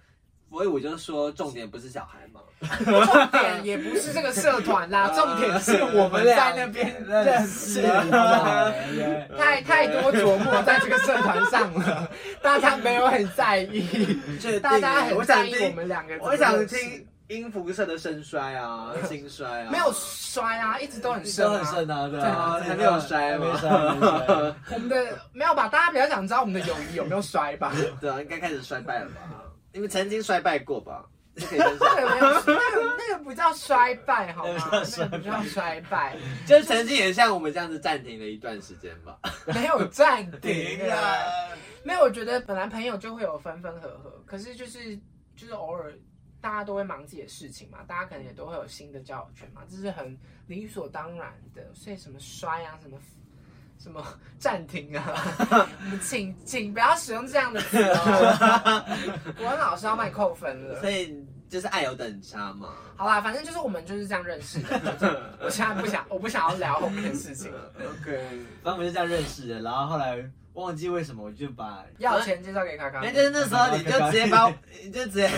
[0.52, 2.42] 所以我就说，重点不是小孩嘛。
[2.86, 7.82] 重点也不是这个社团啦， 重点是我们在那边认识。
[7.82, 12.08] 对 太太多琢磨在这个社团上了，
[12.44, 14.20] 大家没有很在意，
[14.62, 16.16] 大家我很在意我们两个。
[16.22, 17.08] 我想听。
[17.28, 21.64] 音符社的盛衰啊，兴衰啊，没有衰啊，一直都很盛啊。
[21.64, 23.58] 很盛啊，对啊啊，还没有衰吗。
[24.70, 25.70] 我们的没有吧？
[25.70, 27.72] 大家比较想知道我们的友谊有没有衰吧？
[28.02, 29.22] 对啊，应该开始衰败了吧？
[29.74, 31.06] 你们曾经衰败过吧？
[31.36, 31.48] 那。
[31.48, 34.70] 个没有，那个那个不叫衰败好吗？
[34.98, 39.18] 那个不叫衰败，就是曾经也像我们这样子暂停了一段时间吧。
[39.54, 40.80] 没有暂停。
[40.90, 41.24] 啊！
[41.84, 44.96] 没有，我觉得本来朋友就会有分分合合，可是就是
[45.36, 45.94] 就是偶尔
[46.42, 51.64] 大家都会忙自己的事情嘛，大家可能也都会有新的交友圈嘛，这是很理所当然的。
[51.74, 53.00] 所以什么衰啊，什么
[53.82, 54.06] 什么
[54.38, 55.68] 暂停啊，
[56.04, 58.86] 请请不要使用这样的词哦，
[59.38, 60.92] 国文老师要帮你扣分了所。
[60.92, 62.70] 以就是爱有等差嘛。
[62.96, 65.36] 好啦，反正就是我们就是这样认识的。
[65.42, 67.74] 我现在不想， 我不想要聊后面的事情了。
[67.78, 68.18] OK，
[68.64, 75.30] 反正我们就这样认识的，然后后来忘记为什么，我就把要钱介绍给卡卡，那就是那时候你就直接把我，你就直接，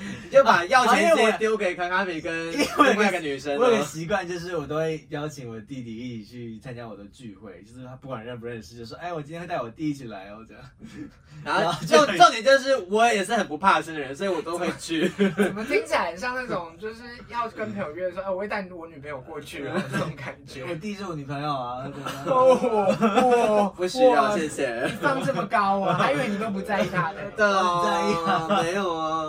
[0.24, 3.84] 你就把要钱直接丢给康卡比跟另外一个女生我有个。
[3.90, 10.62] 习惯，就是我都会邀请我弟弟一起去参加我的聚会，就是他不管认不认识，就说哎，我今天会带我弟一起来哦，这样。
[11.44, 15.08] 然后就重点就是我也是很不怕生的人，所以我都会去。
[15.08, 20.64] 怎么 听起来很像那种就是要跟朋友约说，哎，我会带我女朋友过去啊，这种感觉。
[20.64, 21.90] 我弟是我女朋友啊，
[22.26, 24.86] 哦，不需要，哇谢谢。
[25.00, 29.24] 放这么高啊，还以为你都不在意他的，对啊没有啊，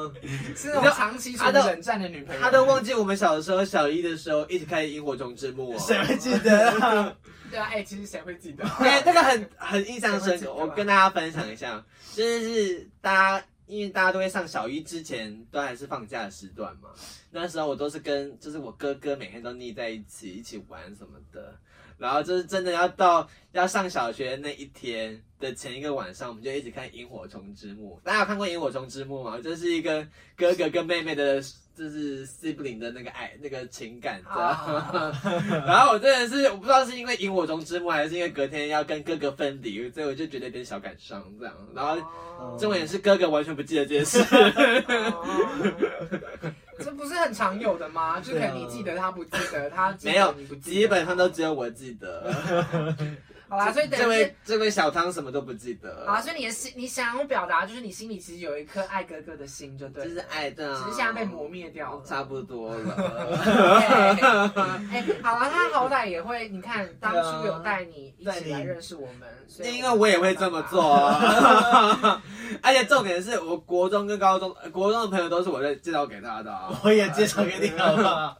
[0.61, 2.41] 是那种长期处于冷战的女朋友。
[2.41, 5.79] 他都忘记我们小时候小一的时候一起看《萤火虫之墓》哦。
[5.79, 7.15] 谁会记得啊？
[7.49, 8.63] 对啊，哎、其实谁会记得？
[8.65, 11.83] 哎，这个很很印象深刻，我跟大家分享一下，
[12.15, 16.89] 就是大家因为大家都会上小一之前都还是放假的时段嘛，
[17.31, 21.53] 那时候我都是跟就是我哥哥每天都腻在一起，一起玩什么的。
[22.01, 27.99] 然后就是真的要到要上小学那一天的前一个晚上，我们就一起看《萤火虫之墓》。
[28.05, 29.39] 大家有看过《萤火虫之墓》吗？
[29.43, 30.03] 这是一个
[30.35, 31.39] 哥哥跟妹妹的，
[31.75, 34.49] 就是 sibling 的那个爱那个情感，这样。
[34.49, 35.11] 啊
[35.67, 41.53] 然后我真的是我不知道是因为萤火虫之墓，还是因为隔天要跟哥哥分离，所以我就觉得有点小感伤这样。
[41.75, 41.95] 然后
[42.39, 44.23] 哦重点是哥哥完全不记得这件事。
[46.81, 48.19] 哦这不是很常有的吗？
[48.19, 52.95] 就可能你记得他不记得，他没有你不，基本上都只有我记得。
[53.51, 56.05] 好啦，所以等这位这位小汤什么都不记得。
[56.07, 62.01] 好啦，所以你的心，你想要表达就是你心里其实有一颗爱哥哥的心，就对，就是爱的，只是现在被磨灭掉了。
[62.05, 62.95] 差不多了。
[64.89, 72.23] 哎、好了，他好歹也会，你看当初有带你一起来认识我们，所以因为我也会这么做啊，
[72.63, 76.79] 而且重点是我国中跟高中，呃国中的朋友都是我在介绍给他的啊。
[76.85, 78.37] 我也介绍给你好不好？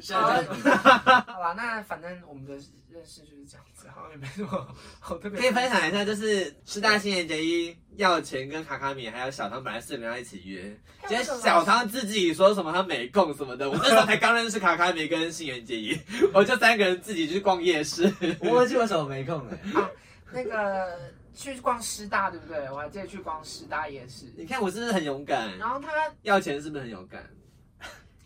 [1.26, 2.52] 好吧，那反正我们的
[2.90, 5.40] 认识就是这样子，好像也没什么好特别。
[5.40, 10.76] 可以分享一下，就是师大新年节一，耀前跟卡卡米还有小汤本来四个人要一起约，
[11.08, 15.98] 结果小汤自己说什么他没空什么的，我那时候才刚认识卡卡米跟新垣结衣，
[16.34, 18.12] 我就三个人自己去逛夜市。
[18.40, 19.58] 我忘记为什么没空了。
[20.32, 20.96] 那个
[21.34, 22.70] 去逛师大，对不对？
[22.70, 25.56] 我还记得去逛师大夜市，你看我是不是很勇敢？
[25.58, 25.88] 然后他，
[26.22, 27.28] 要钱是不是很勇敢？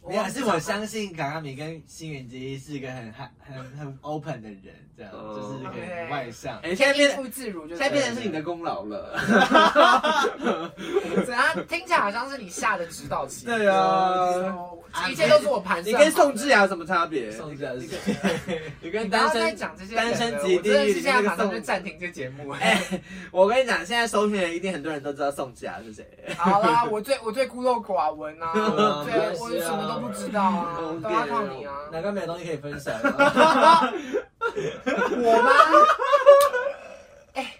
[0.06, 6.58] 没有，是我相信卡卡米跟新垣结衣是一个很很很很 open 的人，这样哦就是很外向。
[6.62, 9.18] 哎，现在变应付自如，就现在是变成是你的功劳了。
[11.26, 11.66] 怎样？
[11.68, 13.46] 听起来好像是你下的指导棋。
[13.46, 14.78] 对啊说
[15.08, 15.86] 一切都是我盘算。
[15.86, 17.30] 你跟宋智雅有什么差别？
[17.32, 17.98] 宋智雅是你谁
[18.80, 21.62] 你跟单身讲这些人了单身级地狱我真的是现在马上就宋。
[21.62, 22.50] 暂停这节目。
[22.50, 22.80] 哎，
[23.32, 26.06] 我跟你讲，现在收听的人一定很多人都知道宋智雅是谁。
[26.36, 31.72] 好啦，我最我最孤陋寡闻啊，啊对，我什么都不知道啊，嗯都要靠你啊。
[31.90, 33.92] 难怪没有东西可以分享啊。
[35.24, 35.50] 我吗？
[37.34, 37.52] 哎，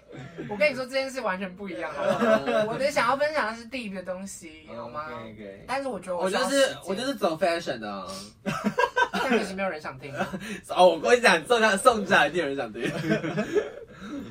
[0.48, 2.10] 我跟你说这件事完全不一样，好不
[2.52, 2.64] 好？
[2.72, 5.06] 我的想要分享的是地狱的东西，好吗
[5.66, 8.08] 但是我觉得我就需要时间是我就是走 fashion 的哦。
[9.12, 10.14] 但可惜没有人想听。
[10.68, 12.90] 哦，我跟你讲，宋智宋智雅一定有人想听。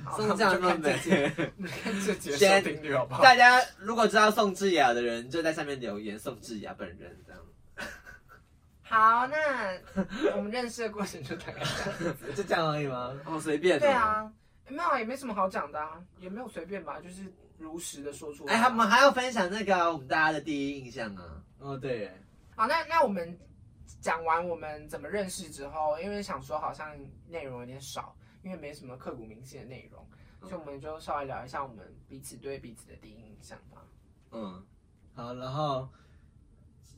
[0.06, 1.70] 好宋智雅那么那我们就看这节美。
[1.84, 3.24] 看这节先收听率好不好？
[3.24, 7.33] 大家如果知道宋智雅的人，就在下面留言宋智雅本人这样。
[8.94, 12.36] 好，那我们认识的过程就大概这样。
[12.36, 13.20] 就这样而已吗？
[13.26, 13.80] 哦，随便。
[13.80, 13.90] 对。
[13.90, 14.32] 啊，
[14.68, 17.24] 没有啊，也没什么好讲的啊，也没有随便吧，就是
[17.58, 18.54] 如实的说出来。
[18.54, 21.42] 哎，他们还要分享那个啊我们大家的第一印象啊。
[21.58, 22.24] 哦，对耶，
[22.56, 23.36] 好，那那我们
[24.00, 26.96] 讲完我们怎么认识之后，因为想说好像
[27.28, 30.08] 内容有点少，因为没什么刻骨铭心的内容，
[30.48, 33.82] 所以我们就稍微聊一下我们彼此对彼此的第一印象吧。
[34.34, 34.64] 嗯，
[35.16, 35.90] 好，然后。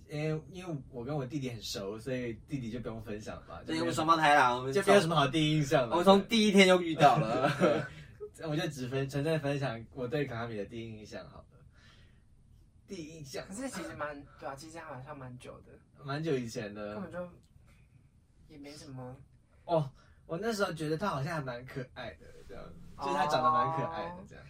[0.10, 5.92] 因为因为我跟我弟弟很熟，所以弟弟就不用分享吧，就因为我们双胞胎啦，我们就没有什么好第一印象了。
[5.92, 7.52] 我们从第一天就遇到了。
[8.44, 11.46] 我就只分纯粹分享我对卡卡米的第一印象好了。
[12.86, 15.72] 第一印象可是其实蛮对啊，其实好像蛮久的，
[16.04, 17.30] 蛮久以前的根的本就
[18.50, 19.16] 也没什么。
[19.64, 19.90] 哦，
[20.26, 22.64] 我那时候觉得他好像还蛮可爱的，这样，
[23.02, 24.44] 就是他长得蛮可爱的这样。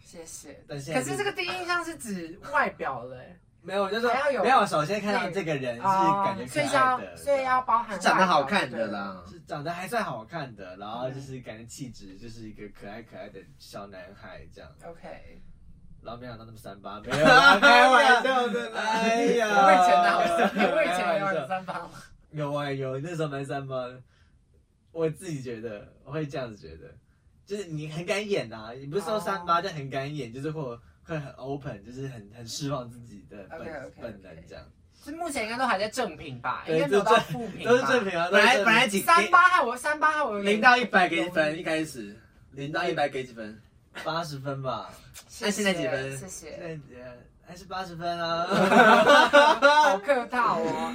[0.00, 0.64] 谢谢。
[0.66, 4.64] 但是可是这个第一印象是指外表嘞、欸，没有，我就说还要有没有。
[4.64, 8.86] 首先看到这个人是感觉哦所以是可爱的，要所以要包含长得好看的。
[8.86, 9.22] 啦。
[9.28, 14.70] 是长得还算好看的，然后就是感觉气质就是一个可爱可爱的小男孩这样。
[14.80, 15.42] 对 OK，
[16.02, 18.80] 然后没想到那么三八，没有啦，开玩笑的啦。
[18.82, 20.76] 哎呀，我以前哪有？
[20.76, 21.90] 我以前有很三八吗？
[22.30, 24.00] 有啊有，那时候蛮三八的。
[24.92, 26.94] 我自己觉得我会这样子觉得，
[27.44, 34.64] 就是你很敢演呐、你不是说三八就很敢演，就是会会很 open，就是很很释放自己的本 OK，OK，OK 本能这样。
[35.04, 37.70] 是目前应该都还在正品吧，应对该没有到负品吧。
[37.70, 41.58] 都是正品啊，本来都是正品本来几三八害我，三八号我有点零到一百给几分？
[41.58, 42.16] 一开始
[42.52, 43.60] 零到一百给几分？
[44.04, 44.90] 八十分吧，
[45.28, 46.50] 谢谢那现在几分谢现谢。
[46.58, 46.66] 在
[47.00, 47.12] 呃
[47.46, 48.44] 还是八十分啊。
[49.86, 50.94] 好客套哦。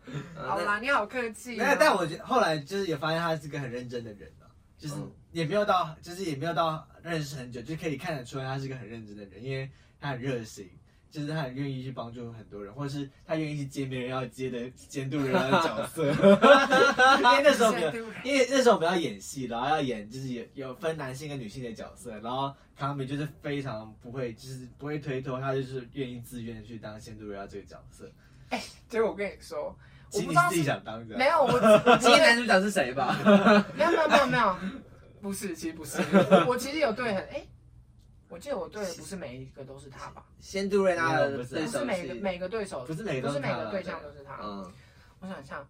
[0.34, 1.62] 好啦，你好客气哦。
[1.62, 4.39] 没有，但我觉得后来就是也发现他是个很认真的人啊，
[4.80, 9.70] 就是嗯也没有到，就是也没有到认识很久，就可以看得出来他是个很认真的人，因为
[10.00, 10.68] 他很热心，
[11.08, 16.06] 就是他很愿意去帮助很多人，或者是他愿意去接别人要接的监督人的角色。
[16.06, 17.72] 因为那时候
[18.24, 28.10] 因为那时候我们要演戏，然后要演就是有有分男性跟女性的角色，然后康美就是非常不会，就是不会推脱，他就是愿意自愿去当监督人要这个角色。
[28.48, 29.78] 哎结果我跟你说，
[30.10, 31.46] 其实你自己想当的，没有我
[31.86, 33.16] 我今天男主角是谁吧？
[33.74, 34.56] 没有没有没有没有，
[35.22, 36.02] 不是，其实不是，
[36.46, 37.46] 我其实有对很哎、
[38.28, 40.24] 我记得我对的不是每一个都是他吧？
[40.40, 44.38] 仙杜瑞拉的不是对手不是每个戏，每个对手，不是每个不是每个对象都是他。
[44.42, 44.72] 嗯，
[45.20, 45.66] 我想想，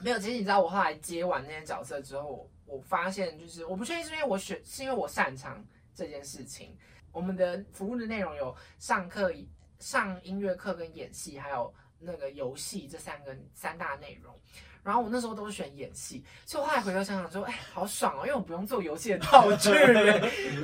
[0.00, 0.18] 没有。
[0.18, 6.76] 其实你知道，我后来接完那些角色之后，我我发现就是我不确定是因为我选，是因为我擅长这件事情。
[7.12, 9.32] 我们的服务的内容有上课、
[9.78, 14.34] 上音乐课跟演戏，还有那个游戏这三个三大内容。
[14.82, 19.68] 然后我那时候都是选演戏，所以我后来回头想想说，哎，好爽哦，因为我不用做游戏的道具，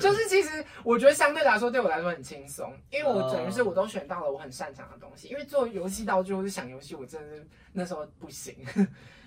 [0.00, 5.26] 就是其实我觉得相对来说对我来说很轻松，因为我等于是我都选到了我很擅长的东西。
[5.26, 8.54] 因为做游戏道具或是想游戏，我真的是那时候不行，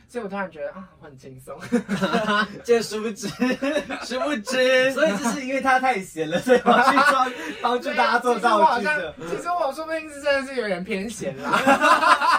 [0.08, 1.60] 所以我突然觉得啊，我很轻松。
[2.64, 3.28] 这殊不知，
[4.06, 7.32] 殊不知，所以就是因为他太闲了，所以我去帮
[7.62, 9.14] 帮助大家做道具的。
[9.30, 11.52] 其实我说不定是真的是有点偏闲啦。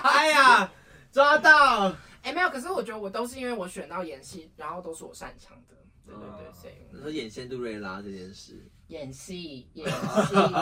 [0.05, 0.71] 哎呀，
[1.13, 1.93] 抓到！
[2.23, 5.77] 哎、没有，可是我觉得我都是因为我选到演戏，然后都是我擅长的。
[6.05, 9.97] 对对对，所以你说演线杜瑞拉这件事，演戏演戏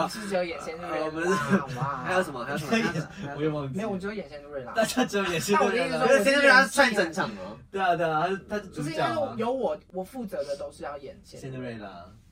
[0.21, 2.43] 是只有演仙杜瑞哦不是拉，哇，还有什么？
[2.45, 2.71] 还有什么？
[2.71, 3.07] 还有什么
[3.37, 4.73] 我也忘记，没有，我只有演仙杜瑞拉。
[4.73, 7.59] 大家只有演戏的人那我的意思说仙杜瑞拉算整场哦。
[7.71, 9.37] 对啊对啊，他是他是主就是因角啊为。
[9.37, 11.89] 有我，我负责的都是要演仙仙杜瑞拉，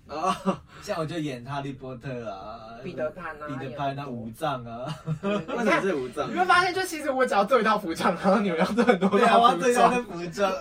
[0.07, 0.35] 哦，
[0.83, 4.87] 像我就演哈利波特啊，彼得潘啊，彼得潘啊，演五藏啊，
[5.23, 6.39] 为什么是五藏你？
[6.39, 10.53] 会发现，就其实我只要做一套服装，然后你们要做很多对啊，我要对他的装，服装。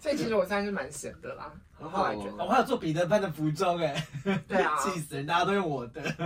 [0.00, 1.52] 所以其实我算是蛮闲的啦。
[1.82, 4.06] 我后来觉我得，还有做彼得潘的服装哎，
[4.46, 6.00] 对啊， 气死人，大家都用我的。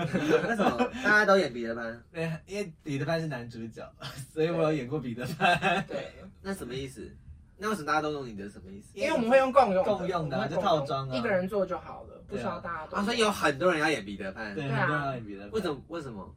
[0.49, 2.03] 为什么大家都演彼得潘？
[2.13, 3.89] 对， 因为彼得潘是男主角，
[4.33, 5.85] 所以我有演过彼得潘。
[5.87, 7.09] 对，那什么意思？
[7.57, 8.49] 那为什么大家都用你的？
[8.51, 8.89] 什么意思？
[8.99, 12.97] 因为我们会用共用共用的啊就我们会共套装啊一个人做就好了，不需要大家都。
[12.97, 14.53] 啊，所以有很多人要演彼得潘。
[14.55, 15.51] 对，对啊很多人要演彼得潘。
[15.53, 15.81] 为什么？
[15.89, 16.35] 为什么？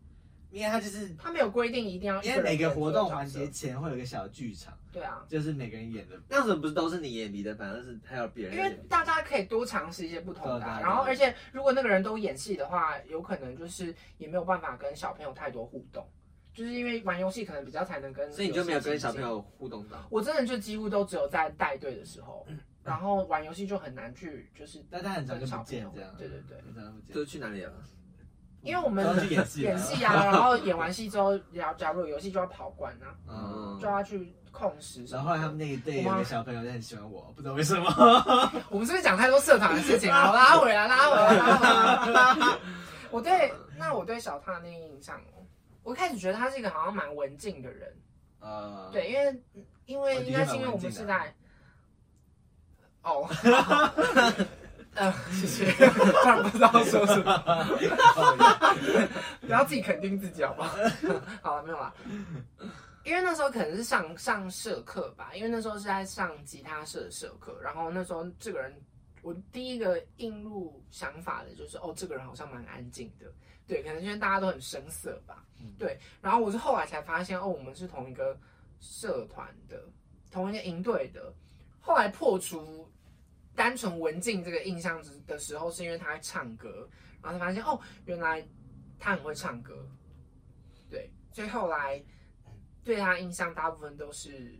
[0.49, 6.15] 因为他就是他没有规定一定要因为每个活动环节，前会有一个小剧场，对啊，就是每个人演的。
[6.29, 16.07] 那为什么不是都是你演你的，反正是还有别人因为大家可以多尝试一些不同的然后而且如果那个人都演戏的话，有可能就是也没有办法跟小朋友太多互动，
[16.53, 19.21] 就是因为玩游戏可能比较才能跟，所以你就没有跟小朋。
[19.21, 20.07] 友互动到？
[20.09, 22.47] 我真的就几乎都只有在带队的时候，
[22.83, 26.15] 然后玩游戏就很难去就是大家很常就跟小朋友不见这样。
[26.17, 27.25] 对对对，很常不见就。
[27.25, 27.73] 去哪里了？
[28.67, 35.05] 因为我们去演戏啊演戏啊， 然后演完戏之后，假假如有游戏就要跑关啊，嗯就要去控时。
[35.05, 37.85] 然后后来他们那一队有个小朋友就很喜欢我，不知道为什么。
[38.69, 40.33] 我们是不是讲太多社团的事情了？
[40.33, 41.33] 拉回来，拉回来，
[42.11, 42.57] 拉回来。
[43.09, 45.39] 我对那我对小踏那个印象哦，
[45.83, 47.95] 我一开始觉得他是一个好像蛮文静的人，
[48.41, 49.41] 呃，对，因为
[49.85, 51.33] 因为应该是因为我们是在，
[53.03, 53.25] 哦，
[54.97, 57.37] 呃， 谢谢，突然不知道说什么，
[59.41, 60.75] 不要自己肯定自己好不好？
[61.41, 61.93] 好了，没有啦。
[63.03, 68.73] 因为那时候可能是上上社课吧，因为那时候是在上吉他社的社课，然后那时候这个人，
[69.21, 73.27] 我第一个映入想法的就是，哦，这个人好像蛮安静的，
[73.65, 75.41] 对，可能因为大家都很生涩吧，
[75.77, 78.37] 对，然后我是后来才发现，哦，我们是同一个
[78.81, 79.81] 社团的，
[80.31, 81.31] 同一个营队的，
[81.79, 82.89] 后来破除
[83.57, 86.87] 单纯文静这个印象之的时候，是因为他会唱歌，
[87.23, 88.47] 然后才发现，哦，原来
[88.99, 89.89] 他很会唱歌，
[90.91, 92.01] 对，所以后来
[92.83, 94.59] 对他印象大部分都是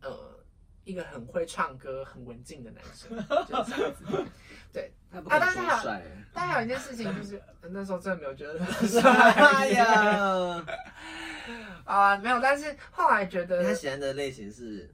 [0.00, 0.41] 呃
[0.84, 3.16] 一个很会唱歌、很文静的男生，
[3.46, 4.24] 就是这样子。
[4.72, 4.92] 对。
[5.10, 6.00] 他不啊但是还有。
[6.32, 10.64] 但还有一件事情就是，呃那时候真的没有觉得他 哎帅呀，
[11.84, 14.90] 啊，没有，但是后来觉得他喜欢的类型是，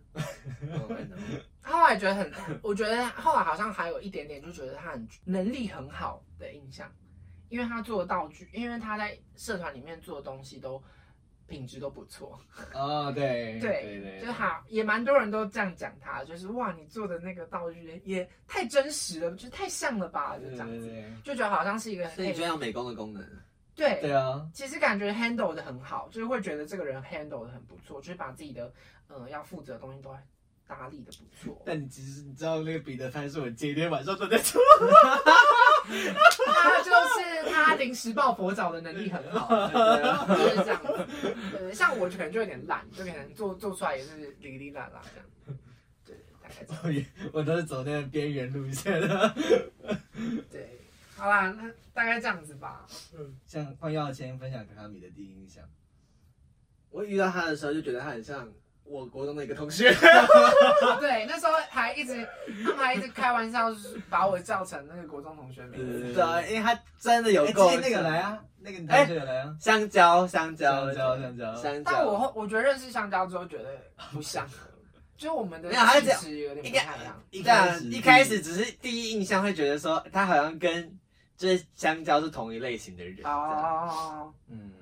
[1.62, 2.32] 后来觉得很，
[2.62, 6.92] 我觉得后来好像还有一点点，就觉得他很能力很好的印象，
[7.48, 10.82] 因为他做道具，因为他在社团里面做的东西都
[11.48, 12.38] 品质都不错，
[12.74, 23.24] 哦，对 对对就好也蛮多人都这样讲他，就是哇，你做的那个道具也太真实了，就太像了吧，就这样子，对对就觉得好像是一个所以你觉得有美工的功能？
[23.74, 23.98] 对。
[24.02, 28.70] 对啊，其实感觉 handle 的很好，就是会觉得这个人 handle 的很不错，就是把自己的
[29.08, 30.14] 呃要负责的东西都
[30.66, 31.62] 打理的不错。
[31.64, 34.60] 但你其实你知道那个彼得潘是我今天晚上都在做，
[35.88, 41.06] 他就是他临时抱佛脚的能力很好，就是这样子。
[41.52, 45.58] 对，像我可能就有点烂，就可能做做出来也是哩哩啦啦这样。
[46.04, 47.04] 对，大概这样。
[47.32, 49.34] 我都是走那个边缘路线的。
[50.50, 50.78] 对，
[51.16, 52.86] 好啦，那大概这样子吧。
[53.16, 55.64] 嗯像换耀谦分享卡卡米的第一印象，
[56.90, 58.52] 我遇到他的时候就觉得他很像
[58.88, 59.92] 我国中的一个同学，
[60.98, 62.26] 对，那时候还一直
[62.64, 65.78] 他们还一直开玩笑，就是把我叫成那个国中同学名。
[65.78, 66.12] 字。
[66.14, 71.54] 对啊，因为他真的有哎，够那个来啊，那个同学有来啊，香蕉，香蕉，香蕉香蕉。
[71.54, 71.92] 香蕉。
[71.92, 73.64] 但我后我觉得认识香蕉之后，觉得
[74.12, 74.48] 不像，
[75.16, 76.20] 就我们的没有他这样。
[76.20, 77.22] 气质有点不太一样。
[77.30, 80.98] 一这样开始一开始只是第一印象会觉得说他好像跟
[81.36, 83.38] 就是香蕉是同一类型的人，这样。
[83.38, 84.72] 哦，嗯，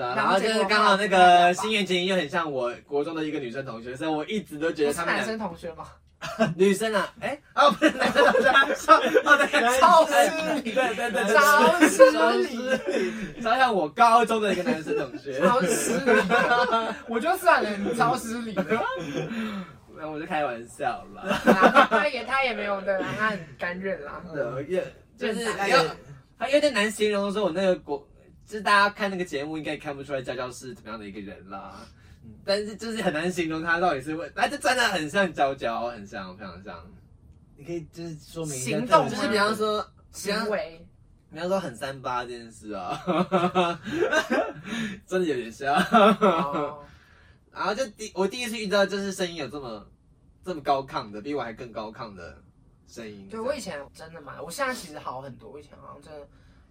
[0.00, 5.84] 对啊，然后就是刚好那个新垣结衣又很像我国中的一个女生同学，所以我一直都觉得他们男生同学吗？
[6.56, 8.48] 女生啊，哎， 哦不是男生同学，
[9.24, 16.22] 哦对，超失礼对对对，超失超礼，超像我高中的一个男生同学，超失礼，
[17.08, 18.64] 我就算了，你超失礼的。
[19.96, 21.22] 那我就开玩笑啦，
[21.52, 24.22] 啊他也他也没有的，他很甘愿啦。
[24.34, 25.46] 对，也就是
[26.38, 28.06] 他有点难形容说我那个国，
[28.50, 31.86] 就是大家看那个节目应该也看不出来娇娇是怎么样的一个人啦。
[32.44, 36.84] 但是就是很难形容他到底是为，他就真的很像娇娇，很像，非常像。
[37.56, 40.84] 你可以就是说明行动就是比方说，行为
[41.30, 43.00] 比方说很三八这件事啊，
[45.06, 45.72] 真的有点像。
[45.76, 46.84] 哦，
[47.52, 49.86] 然后就第我第一次遇到就是声音有这么
[50.44, 52.42] 这么高亢的，比我还更高亢的
[52.88, 53.28] 声音。
[53.30, 56.26] 对我以前真的蛮，我现在其实好很多，我以前好像真的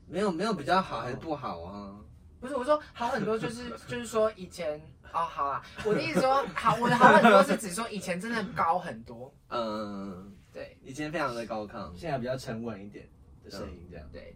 [0.10, 1.96] 没有没有比较好还是不好啊？
[2.40, 4.80] 不是我说好很多，就是 就是说以前
[5.14, 10.78] 哦好啊，我的意思说好，我的好很多是指说以前真的高很多，嗯，对。
[10.82, 11.94] 以前非常的高亢。
[11.96, 13.08] 现在比较沉稳一点
[13.44, 14.08] 的声音，这样。
[14.12, 14.36] 对，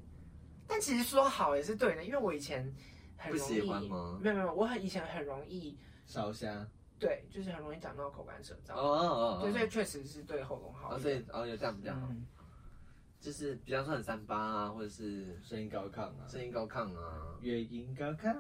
[0.68, 2.72] 但其实说好也是对的，因为我以前
[3.18, 4.20] 很容易不喜欢吗？
[4.22, 6.68] 没有没有，我很以前很容易烧香，
[7.00, 11.00] 对，就是很容易讲到口干舌燥，哦哦哦，对，所以确实是对喉咙好。
[11.00, 12.26] 所以哦有这样比较好，嗯，
[13.24, 17.40] 就是比方说很三八啊，或者是声音高亢啊，声音高亢啊。
[17.42, 18.36] 乐音高亢。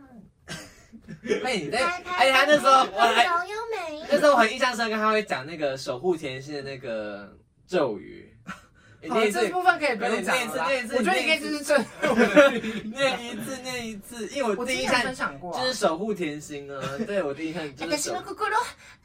[1.45, 4.05] 哎，你在，哎，他那时候我还柔优美。
[4.11, 7.33] 那时候我很印象深刻，他会讲那个守护甜心的那个
[7.65, 8.29] 咒语。
[9.01, 10.67] 你好，念一次这，部分可以不用讲了啦。
[10.67, 11.77] 念一次我觉得你可以就是这，
[12.89, 18.23] 念一次，念一次，因为我第一印象分享过啊，就是守护甜心啊，对我第一印象就是守私の。
[18.23, 18.33] 心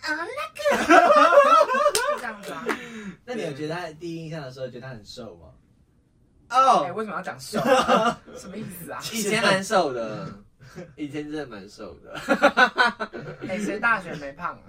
[0.03, 0.27] あ
[1.95, 2.67] 就这样子啊。
[3.25, 5.49] 那你有觉得他第一印象的时候，觉得他很瘦吗？
[6.49, 8.21] 哎，哦，为什么要讲瘦啊？
[8.37, 9.01] 什么意思啊？
[9.13, 10.29] 以前蛮瘦的，
[10.97, 12.15] 以前真的蛮瘦的。
[13.49, 14.61] 哎，谁大学没胖啊？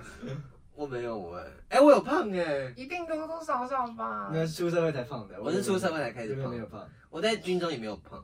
[0.75, 4.29] 我没有哎，哎，我有胖哎，一定多多少少吧。
[4.31, 6.87] 那出社会才胖的，我是出社会才开始胖没有胖。
[7.09, 8.23] 我在军中也没有胖，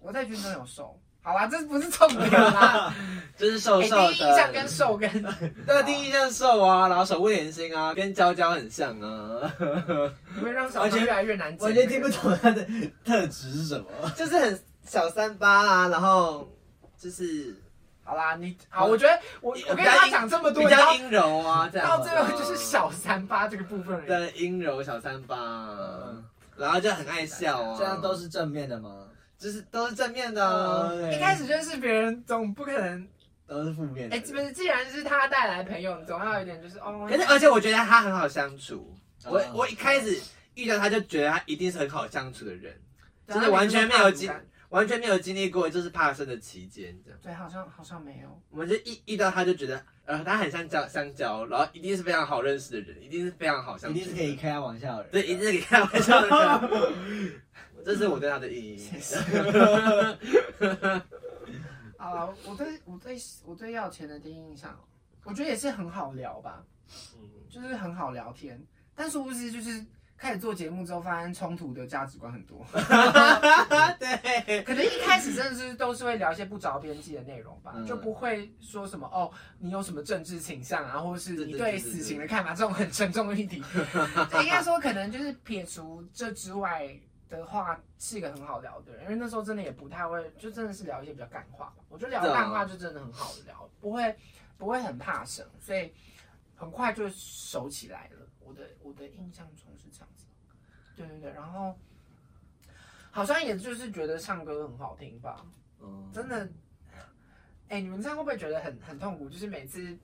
[0.00, 1.00] 我在军中有瘦。
[1.28, 2.94] 好啦，这不是重点啦。
[3.36, 4.12] 就是瘦哎，瘦的。
[4.14, 5.22] 第一印象跟瘦跟
[5.66, 9.52] 对，第一印象瘦啊，然后守护甜心啊，跟娇娇很像啊，
[10.34, 11.64] 你会让小朋友越来越难解。
[11.66, 12.66] 完全听不懂他的
[13.04, 13.84] 特质是什么。
[14.16, 16.48] 就是很小三八啊，然后
[16.98, 17.54] 就是
[18.02, 24.06] 好啦，你好，我觉得我我跟比较阴他讲这么多，比然后较阴柔啊，这样到最后就是小三八这个部分而已。
[24.06, 26.16] 对阴柔小三八啊，
[26.56, 29.04] 然后就很爱笑啊，这样都是正面的吗？
[29.38, 33.08] 就是都是正面的一开始认识别人，总不可能
[33.46, 34.16] 都是负面的。
[34.16, 37.06] 哎，不是，既然是他带来朋友，你总要有一点就是哦。
[37.08, 38.92] 可是而且我觉得他很好相处，
[39.24, 40.20] 我嗯我一开始
[40.54, 42.74] 遇到他就觉得他一定是很好相处的人，
[43.26, 44.28] 对就是完全没有经
[44.70, 47.18] 完全没有经历过就是怕生的期间这样。
[47.22, 48.42] 对，好像好像没有。
[48.50, 55.12] 我们就一遇到他就觉得，呃，他很像香香蕉，然后一定是非常好认识的人，一定是非常好相处，一定是可以开玩笑的人。
[55.12, 57.40] 对，一定是可以开玩笑的人。
[57.84, 58.88] 这是我对他的意义。
[61.96, 64.78] 啊， 我对我对我对要钱的第一印象，
[65.24, 66.64] 我觉得也是很好聊吧，
[67.16, 68.62] 嗯就是很好聊天。
[68.94, 69.84] 但殊不知，就是
[70.16, 72.64] 开始做节目之后，发现冲突的价值观很多。
[73.98, 83.62] 对， 可能一开始真的是都是会聊一些不着边际的内容吧，嗯就不会说什么哦，你有什么政治倾向啊，或者是你对对对对对死刑的看法这种很沉重的议题。
[84.30, 86.88] 就应该说，可能就是撇除这之外
[87.28, 91.76] 的话，是一个很好聊的人，因为那时候真的也不太会，就真的是聊一些比较干话吧。
[91.88, 94.16] 我觉得聊干话就真的很好聊，不会
[94.56, 95.92] 不会很怕生，所以
[96.56, 98.26] 很快就熟起来了。
[98.40, 100.26] 我的我的印象中是这样子，
[100.96, 101.78] 对对对，然后
[103.10, 105.44] 好像也就是觉得唱歌很好听吧，
[105.80, 106.48] 嗯真的。
[107.70, 109.28] 哎、你们这样会不会觉得很很痛苦？
[109.28, 109.94] 就是每次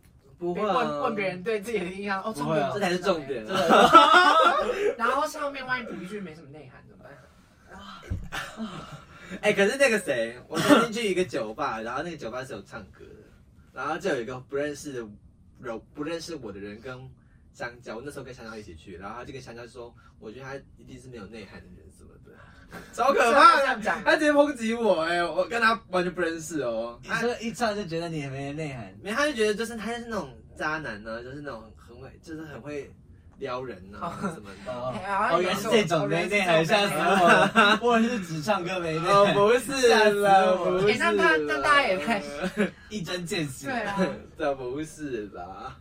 [0.52, 3.46] 不会啊问问别人对自己的印象，哦，唱歌很好这才是重点。
[3.46, 3.90] 真的，
[4.98, 8.68] 然后上面万一补一句没什么内涵怎么办？
[9.40, 13.22] 哎、可是那个谁，我曾经去一个酒吧，然后那个酒吧是有唱歌的，
[13.72, 15.08] 然后就有一个不认识的
[15.60, 16.96] 人，不认识我的人跟
[17.52, 22.36] 香蕉，我那时候跟香蕉一起去，然后他就跟香蕉说，我觉得他一定是没有内涵的人什么的，
[22.92, 32.90] 超可怕的，这样他直接抨击我、哎，我跟他完全不认识哦，他你说一唱就觉得你没内涵，没，他就觉得就是他就是那种渣男呢，就是那种很会，就是很会
[33.38, 34.72] 撩人啊什么的。
[34.72, 34.94] 哦
[35.40, 37.78] 原来是这种没内涵吓死我了！
[37.82, 39.88] 我是只唱歌没内涵，不是
[40.22, 42.22] 啦，不是那那那大家也太
[42.88, 43.66] 一针见血。
[43.66, 43.98] 对啊，
[44.38, 45.76] 这不是吧。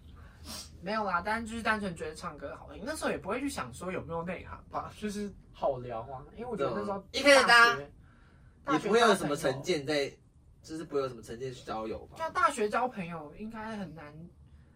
[0.81, 5.31] 没有啦，但是就是单纯觉得唱歌好听，那时候也不会去想说有没有内涵吧，就是
[5.64, 6.26] 好聊啊。
[6.36, 7.89] 因为我觉得那时候一开始大家学
[8.74, 10.11] 也不会有什么成见在，
[10.61, 12.18] 就是不会有什么成见去交友吧。
[12.18, 14.14] 就大学交朋友应该很难，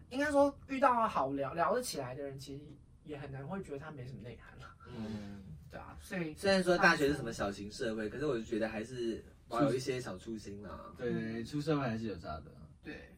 [0.08, 2.64] 应该说遇到好聊聊得起来的人，其实
[3.04, 10.70] 也很难会觉得他没什么内涵了，嗯，对啊，所以虽然说大学是什么小型社会，可是我就觉得还是保有一些小初心啦。
[10.96, 12.44] 对对对，出社会还是有差的。
[12.82, 13.14] 对。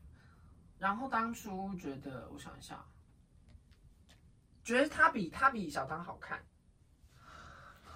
[0.80, 2.84] 然后当初觉得，我想一下，
[4.64, 6.42] 觉得他比他比小汤好看，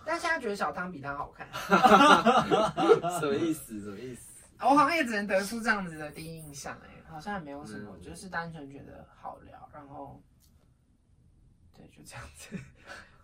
[0.06, 1.46] 但现在觉得小汤比他好看，
[3.20, 3.80] 什么意思？
[3.80, 4.32] 什么意思？
[4.60, 10.22] 我好像也只能得出这样子的第一印象、哎，好像也没有什么，嗯就是单纯觉得好聊，然后，
[11.76, 12.56] 对，就这样子。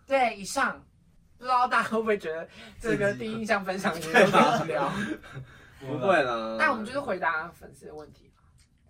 [0.06, 0.84] 对，以上
[1.38, 2.48] 不知道大家会不会觉得
[2.80, 4.92] 这个第一印象分享有点无聊？
[5.80, 6.56] 不会啦。
[6.58, 8.30] 但我们就是回答粉丝的问题。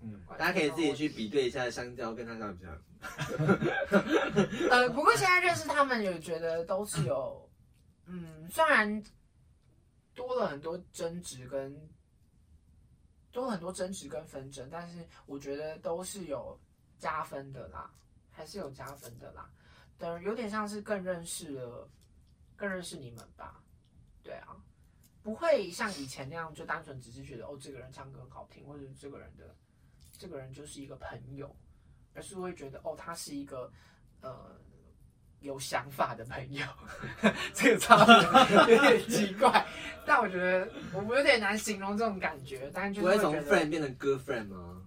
[0.02, 2.72] 嗯，大家可以自己去比对一下香蕉跟他像不像。
[4.70, 7.49] 呃，不过现在认识他们，有觉得都是有，
[8.12, 9.02] 嗯，虽然
[10.14, 11.88] 多了很多争执跟
[13.30, 16.58] 多了很多争执跟纷争，但是我觉得都是有
[16.98, 17.88] 加分的啦，
[18.32, 19.48] 还是有加分的啦。
[19.96, 21.88] 等有点像是更认识了，
[22.56, 23.62] 更认识你们吧。
[24.24, 24.56] 对啊，
[25.22, 29.54] 不会像以前那样就单纯只是觉得哦，这个人唱歌很好听，或者这个人的
[30.18, 31.54] 这个人就是一个朋友，
[32.12, 33.72] 而是会觉得哦，他是一个
[34.20, 34.60] 呃
[35.40, 36.64] 有想法的朋友。
[37.54, 38.04] 这个差
[38.66, 39.66] 别有点奇怪，
[40.06, 44.82] 但我觉得我有点难形容这种感觉，但是就不会从是会觉得 friend 变成 girlfriend 吗？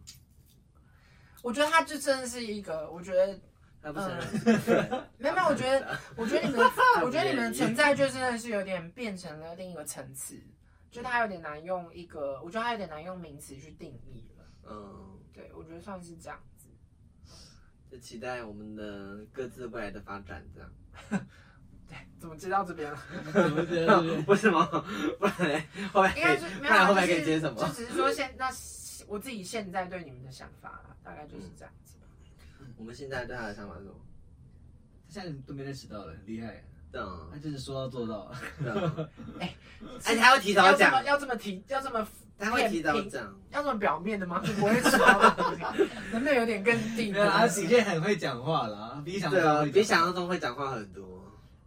[1.42, 3.38] 我觉得他就真的是一个，我觉得
[3.82, 4.08] 他不是
[4.46, 6.66] 嗯 没有没有，我觉得我觉得你们，
[7.04, 10.42] 我觉得你们的存在就真的是有点变成了另一个层次，
[10.90, 14.46] 就他有点难用一个，我觉得他有点难用名词去定义了。
[14.70, 16.53] 嗯，对，我觉得算是这样子。
[17.94, 20.72] 就期待我们的各自未来的发展，这样。
[21.88, 22.98] 对，怎么接到这边了？
[23.56, 24.66] 我觉得不是吗？
[25.20, 27.68] 不然嘞后面应该是没有啊，不然后面可以接什么就？
[27.72, 28.50] 只是说现那
[29.08, 31.94] 我自己现在对你们的想法啦，大概就是这样子。
[32.78, 33.96] 我们现在对他的想法是什么？
[35.08, 36.64] 现在都没认识到了，很厉害。
[36.96, 38.32] 嗯他就是说到做到。
[38.60, 39.56] 嗯， 哎
[40.06, 42.08] 而且还要提早要这么讲，要这么提，要这么
[42.38, 43.40] 他会提早骗讲。
[43.52, 44.42] 要这么表面的吗？
[44.46, 44.98] 就 不会说
[46.12, 47.54] 不能有点更地没有啦，他步？
[47.54, 51.22] 喜健很会讲话啦，比想对啊，比想象中会讲话很多。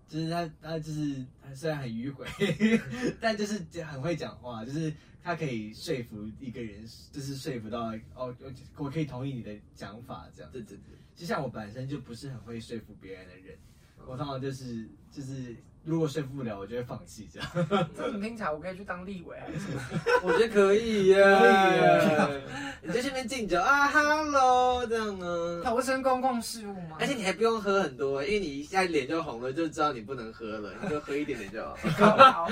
[0.08, 2.24] 就是他，他就是他虽然很迂回，
[3.20, 4.92] 但就是很会讲话，就是
[5.22, 10.50] 他可以说服一个人，就是说服到哦，我我可以同意你的讲法这样。
[10.52, 13.58] 对对对，就像我本身就不是很会说服别人的人，
[14.06, 15.56] 我通常就是就是
[15.86, 17.48] 如果说服不了，我就会放弃这样。
[17.96, 19.80] 这怎么听起来我可以去当立委还是什么？
[20.24, 22.42] 我觉得可以耶，可以耶
[22.82, 25.60] 你就去那边敬酒啊，hello 这样啊。
[25.64, 26.96] 投身公共事务吗？
[26.98, 31.76] 而且你还不用喝很多，因为你一下脸就红了，就知道你不能喝了，你就喝一点点就好。
[31.96, 32.48] 靠腰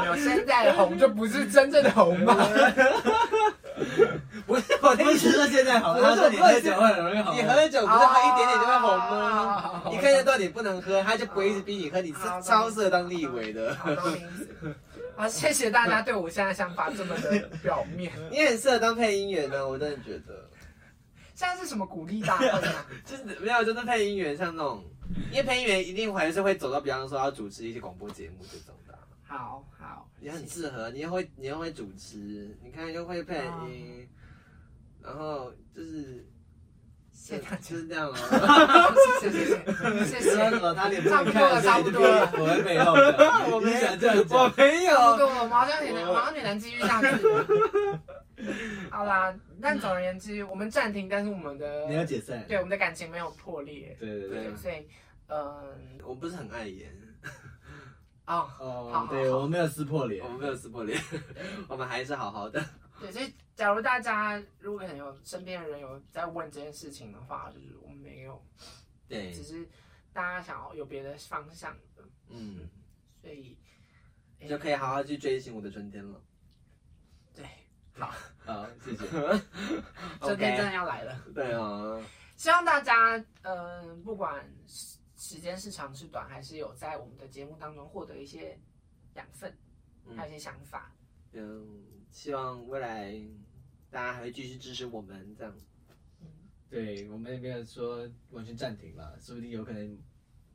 [0.00, 2.34] 没有现在的红就不是真正的红吗？
[4.46, 6.02] 不是我的不意思是说现在好，你
[6.36, 7.34] 喝酒会很容易红。
[7.36, 9.90] 你喝了酒不是喝一点点就会红哦吗？
[9.90, 13.74] 你看得到你不能喝，他就不会一直逼你喝，你是好超适合当立委的。
[13.76, 14.74] 好，懂你意思。
[15.16, 18.12] 好，谢谢大家对我现在想法这么的表面。
[18.30, 20.48] 你很适合当配音员呢，我真的觉得，
[21.34, 22.86] 现在是什么鼓励大会啊？
[23.04, 24.84] 就是没有，就是配音员像那种，
[25.30, 29.00] 因为配音员一定还是会走到，比方说要主持一些广播节目这种的啊。
[29.22, 34.08] 好好，也很适合，你又会你又会主持，你看又会配音，
[35.00, 36.26] 然后就是
[37.24, 38.14] 谢谢大家 就是这样哦。
[39.18, 39.56] 谢谢谢
[40.04, 40.74] 谢谢谢。
[40.74, 43.16] 他脸差不多了看，差不多了我会背后的。
[43.50, 44.52] 我没你想这样我讲？
[44.58, 47.46] 没有，多了，我好像有点，我好像有点难继续下去了。
[48.90, 52.44] 好啦，但总而言之，我们暂停，但是我们的你要解散？
[52.46, 54.56] 对我们的感情没有破裂，对对对对，。
[54.56, 54.86] 所以
[55.28, 56.90] 嗯我不是很爱演，
[58.26, 60.28] 哦，好哦好，对我们没有撕破脸我。
[60.28, 61.00] 们没有撕破脸，
[61.68, 62.62] 我们还是好好的。
[63.00, 68.42] 对，所以假如大家如果可能有身边的人有在问这件事情的话，就是我们没有，
[69.08, 69.68] 对只，是
[70.12, 72.68] 大家想要有别的方向的，嗯，
[73.20, 73.58] 所以
[74.38, 76.22] 你就可以好好去追寻我的春天了。
[77.34, 77.44] 对，
[77.92, 78.12] 好，
[78.44, 79.06] 好谢谢。
[80.20, 81.20] 春天真的要来了。
[81.34, 82.00] 对啊，
[82.36, 88.58] 希望大家，嗯、不管时时间是长是短，还是有在我们的节目当中获得一些
[89.14, 89.56] 养分，
[90.06, 90.92] 嗯还有一些想法。
[91.32, 93.12] 嗯，希望未来
[93.90, 95.52] 大家还会继续支持我们这样。
[96.70, 99.98] 对我们也没有说完全暂停了，说不定有可能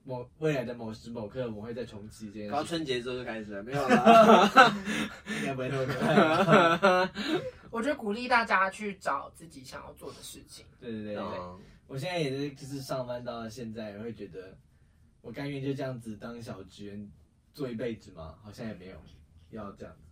[0.05, 4.73] 某未来的某时某刻我们会再重启这件搞到，春节之后就开始了，没有了。
[5.41, 7.11] 应该不会那么可怕。
[7.69, 10.65] 我觉得鼓励大家去找自己想要做的事情。
[10.79, 14.57] 对对对对，嗯我现在也是就是上班到了现在，我会觉得
[15.21, 17.11] 我甘愿就这样子当小职员
[17.53, 18.39] 做一辈子吗？
[18.41, 18.97] 好像也没有
[19.51, 20.08] 要这样子，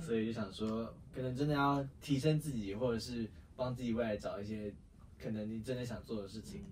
[0.00, 4.72] 所以就想说，可能真的要提升自己，或者是帮自己未来找一些
[5.18, 6.64] 可能你真的想做的事情，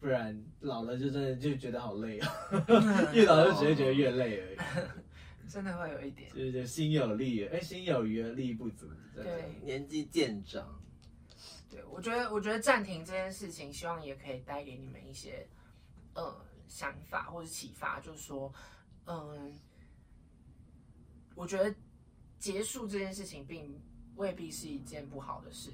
[0.00, 2.26] 不然老了就真的就觉得好累哦，
[3.14, 4.56] 越老就只会觉得越累而已，
[5.48, 9.24] 真的会有一点，就是就心有力，哎，心有余而力不足，对。
[9.62, 10.80] 年纪渐长，
[11.70, 15.46] 对我觉得，我觉得暂停这件事情，希望也可以带给你们一些
[16.14, 16.34] 呃
[16.66, 18.52] 想法或者启发，就是说，
[19.06, 19.52] 嗯，
[21.34, 21.72] 我觉得
[22.38, 23.80] 结束这件事情并
[24.16, 25.70] 未必是一件不好的事，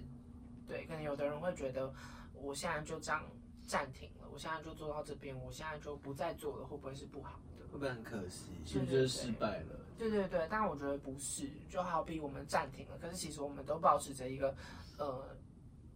[0.66, 1.92] 对，可能有的人会觉得，
[2.34, 3.24] 我现在就这样
[3.66, 7.66] 暂停了，我现在就做到这边，我现在就不再做了，会不会是不好的？
[7.66, 8.50] 会不会很可惜？
[8.64, 9.80] 是不是就是失败了？
[9.98, 14.54] 对对对，但我觉得不是，就好比我们暂停了，可是其实我们都保持着一个
[14.98, 15.36] 呃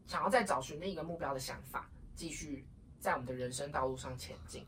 [0.07, 2.65] 想要再找寻另一个目标的想法，继续
[3.01, 4.65] 在我们的人生道路上前进。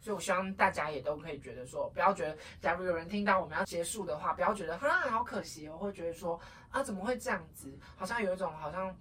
[0.00, 6.40] 对，所以我希望大家也都可以觉得说，不要觉得，假如有人听到我们要结束的话，不要觉得哈好可惜哦，会觉得说
[6.70, 8.96] 啊怎么会这样子，好像有一种好像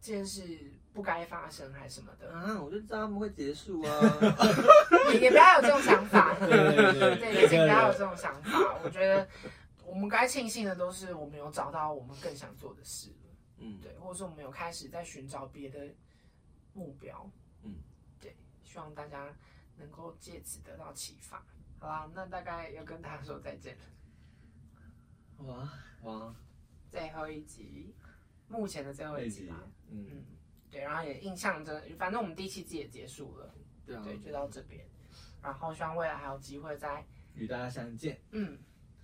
[0.00, 0.42] 这件事
[0.92, 4.00] 不该发生还是什么的，啊，我就知道他们会结束啊。
[5.12, 6.34] 也也不要有这种想法。
[6.40, 8.50] 对对对对，也请不要有这种想法。
[8.82, 9.26] 我觉得
[9.84, 13.10] 我们该庆幸的都是我们有找到我们更想做的事。
[13.10, 15.78] 了，嗯，对，或者说我们有开始在寻找别的
[16.72, 17.28] 目标，
[17.62, 17.74] 嗯，
[18.20, 19.26] 对，希望大家
[19.82, 21.44] 能够借此得到启发。
[21.78, 25.68] 好啦，那大概要跟大家说再见了，哇，
[26.02, 26.34] 哇，
[26.88, 27.92] 最后一集，
[28.46, 29.56] 目前的最后一集吧，，
[29.90, 30.24] 嗯，嗯，
[30.70, 33.52] 对，然后也印象着，反正我们第七季也结束了，
[33.84, 34.86] 对啊，对，就到这边，
[35.42, 37.04] 然后希望未来还有机会再。
[37.34, 38.58] 与大家相见，嗯，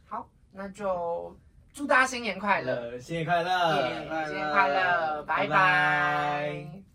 [0.04, 1.36] 好，那就
[1.72, 5.48] 祝大家新年快乐，呃，新年快乐，耶新年快乐，拜拜。
[5.48, 6.82] 拜拜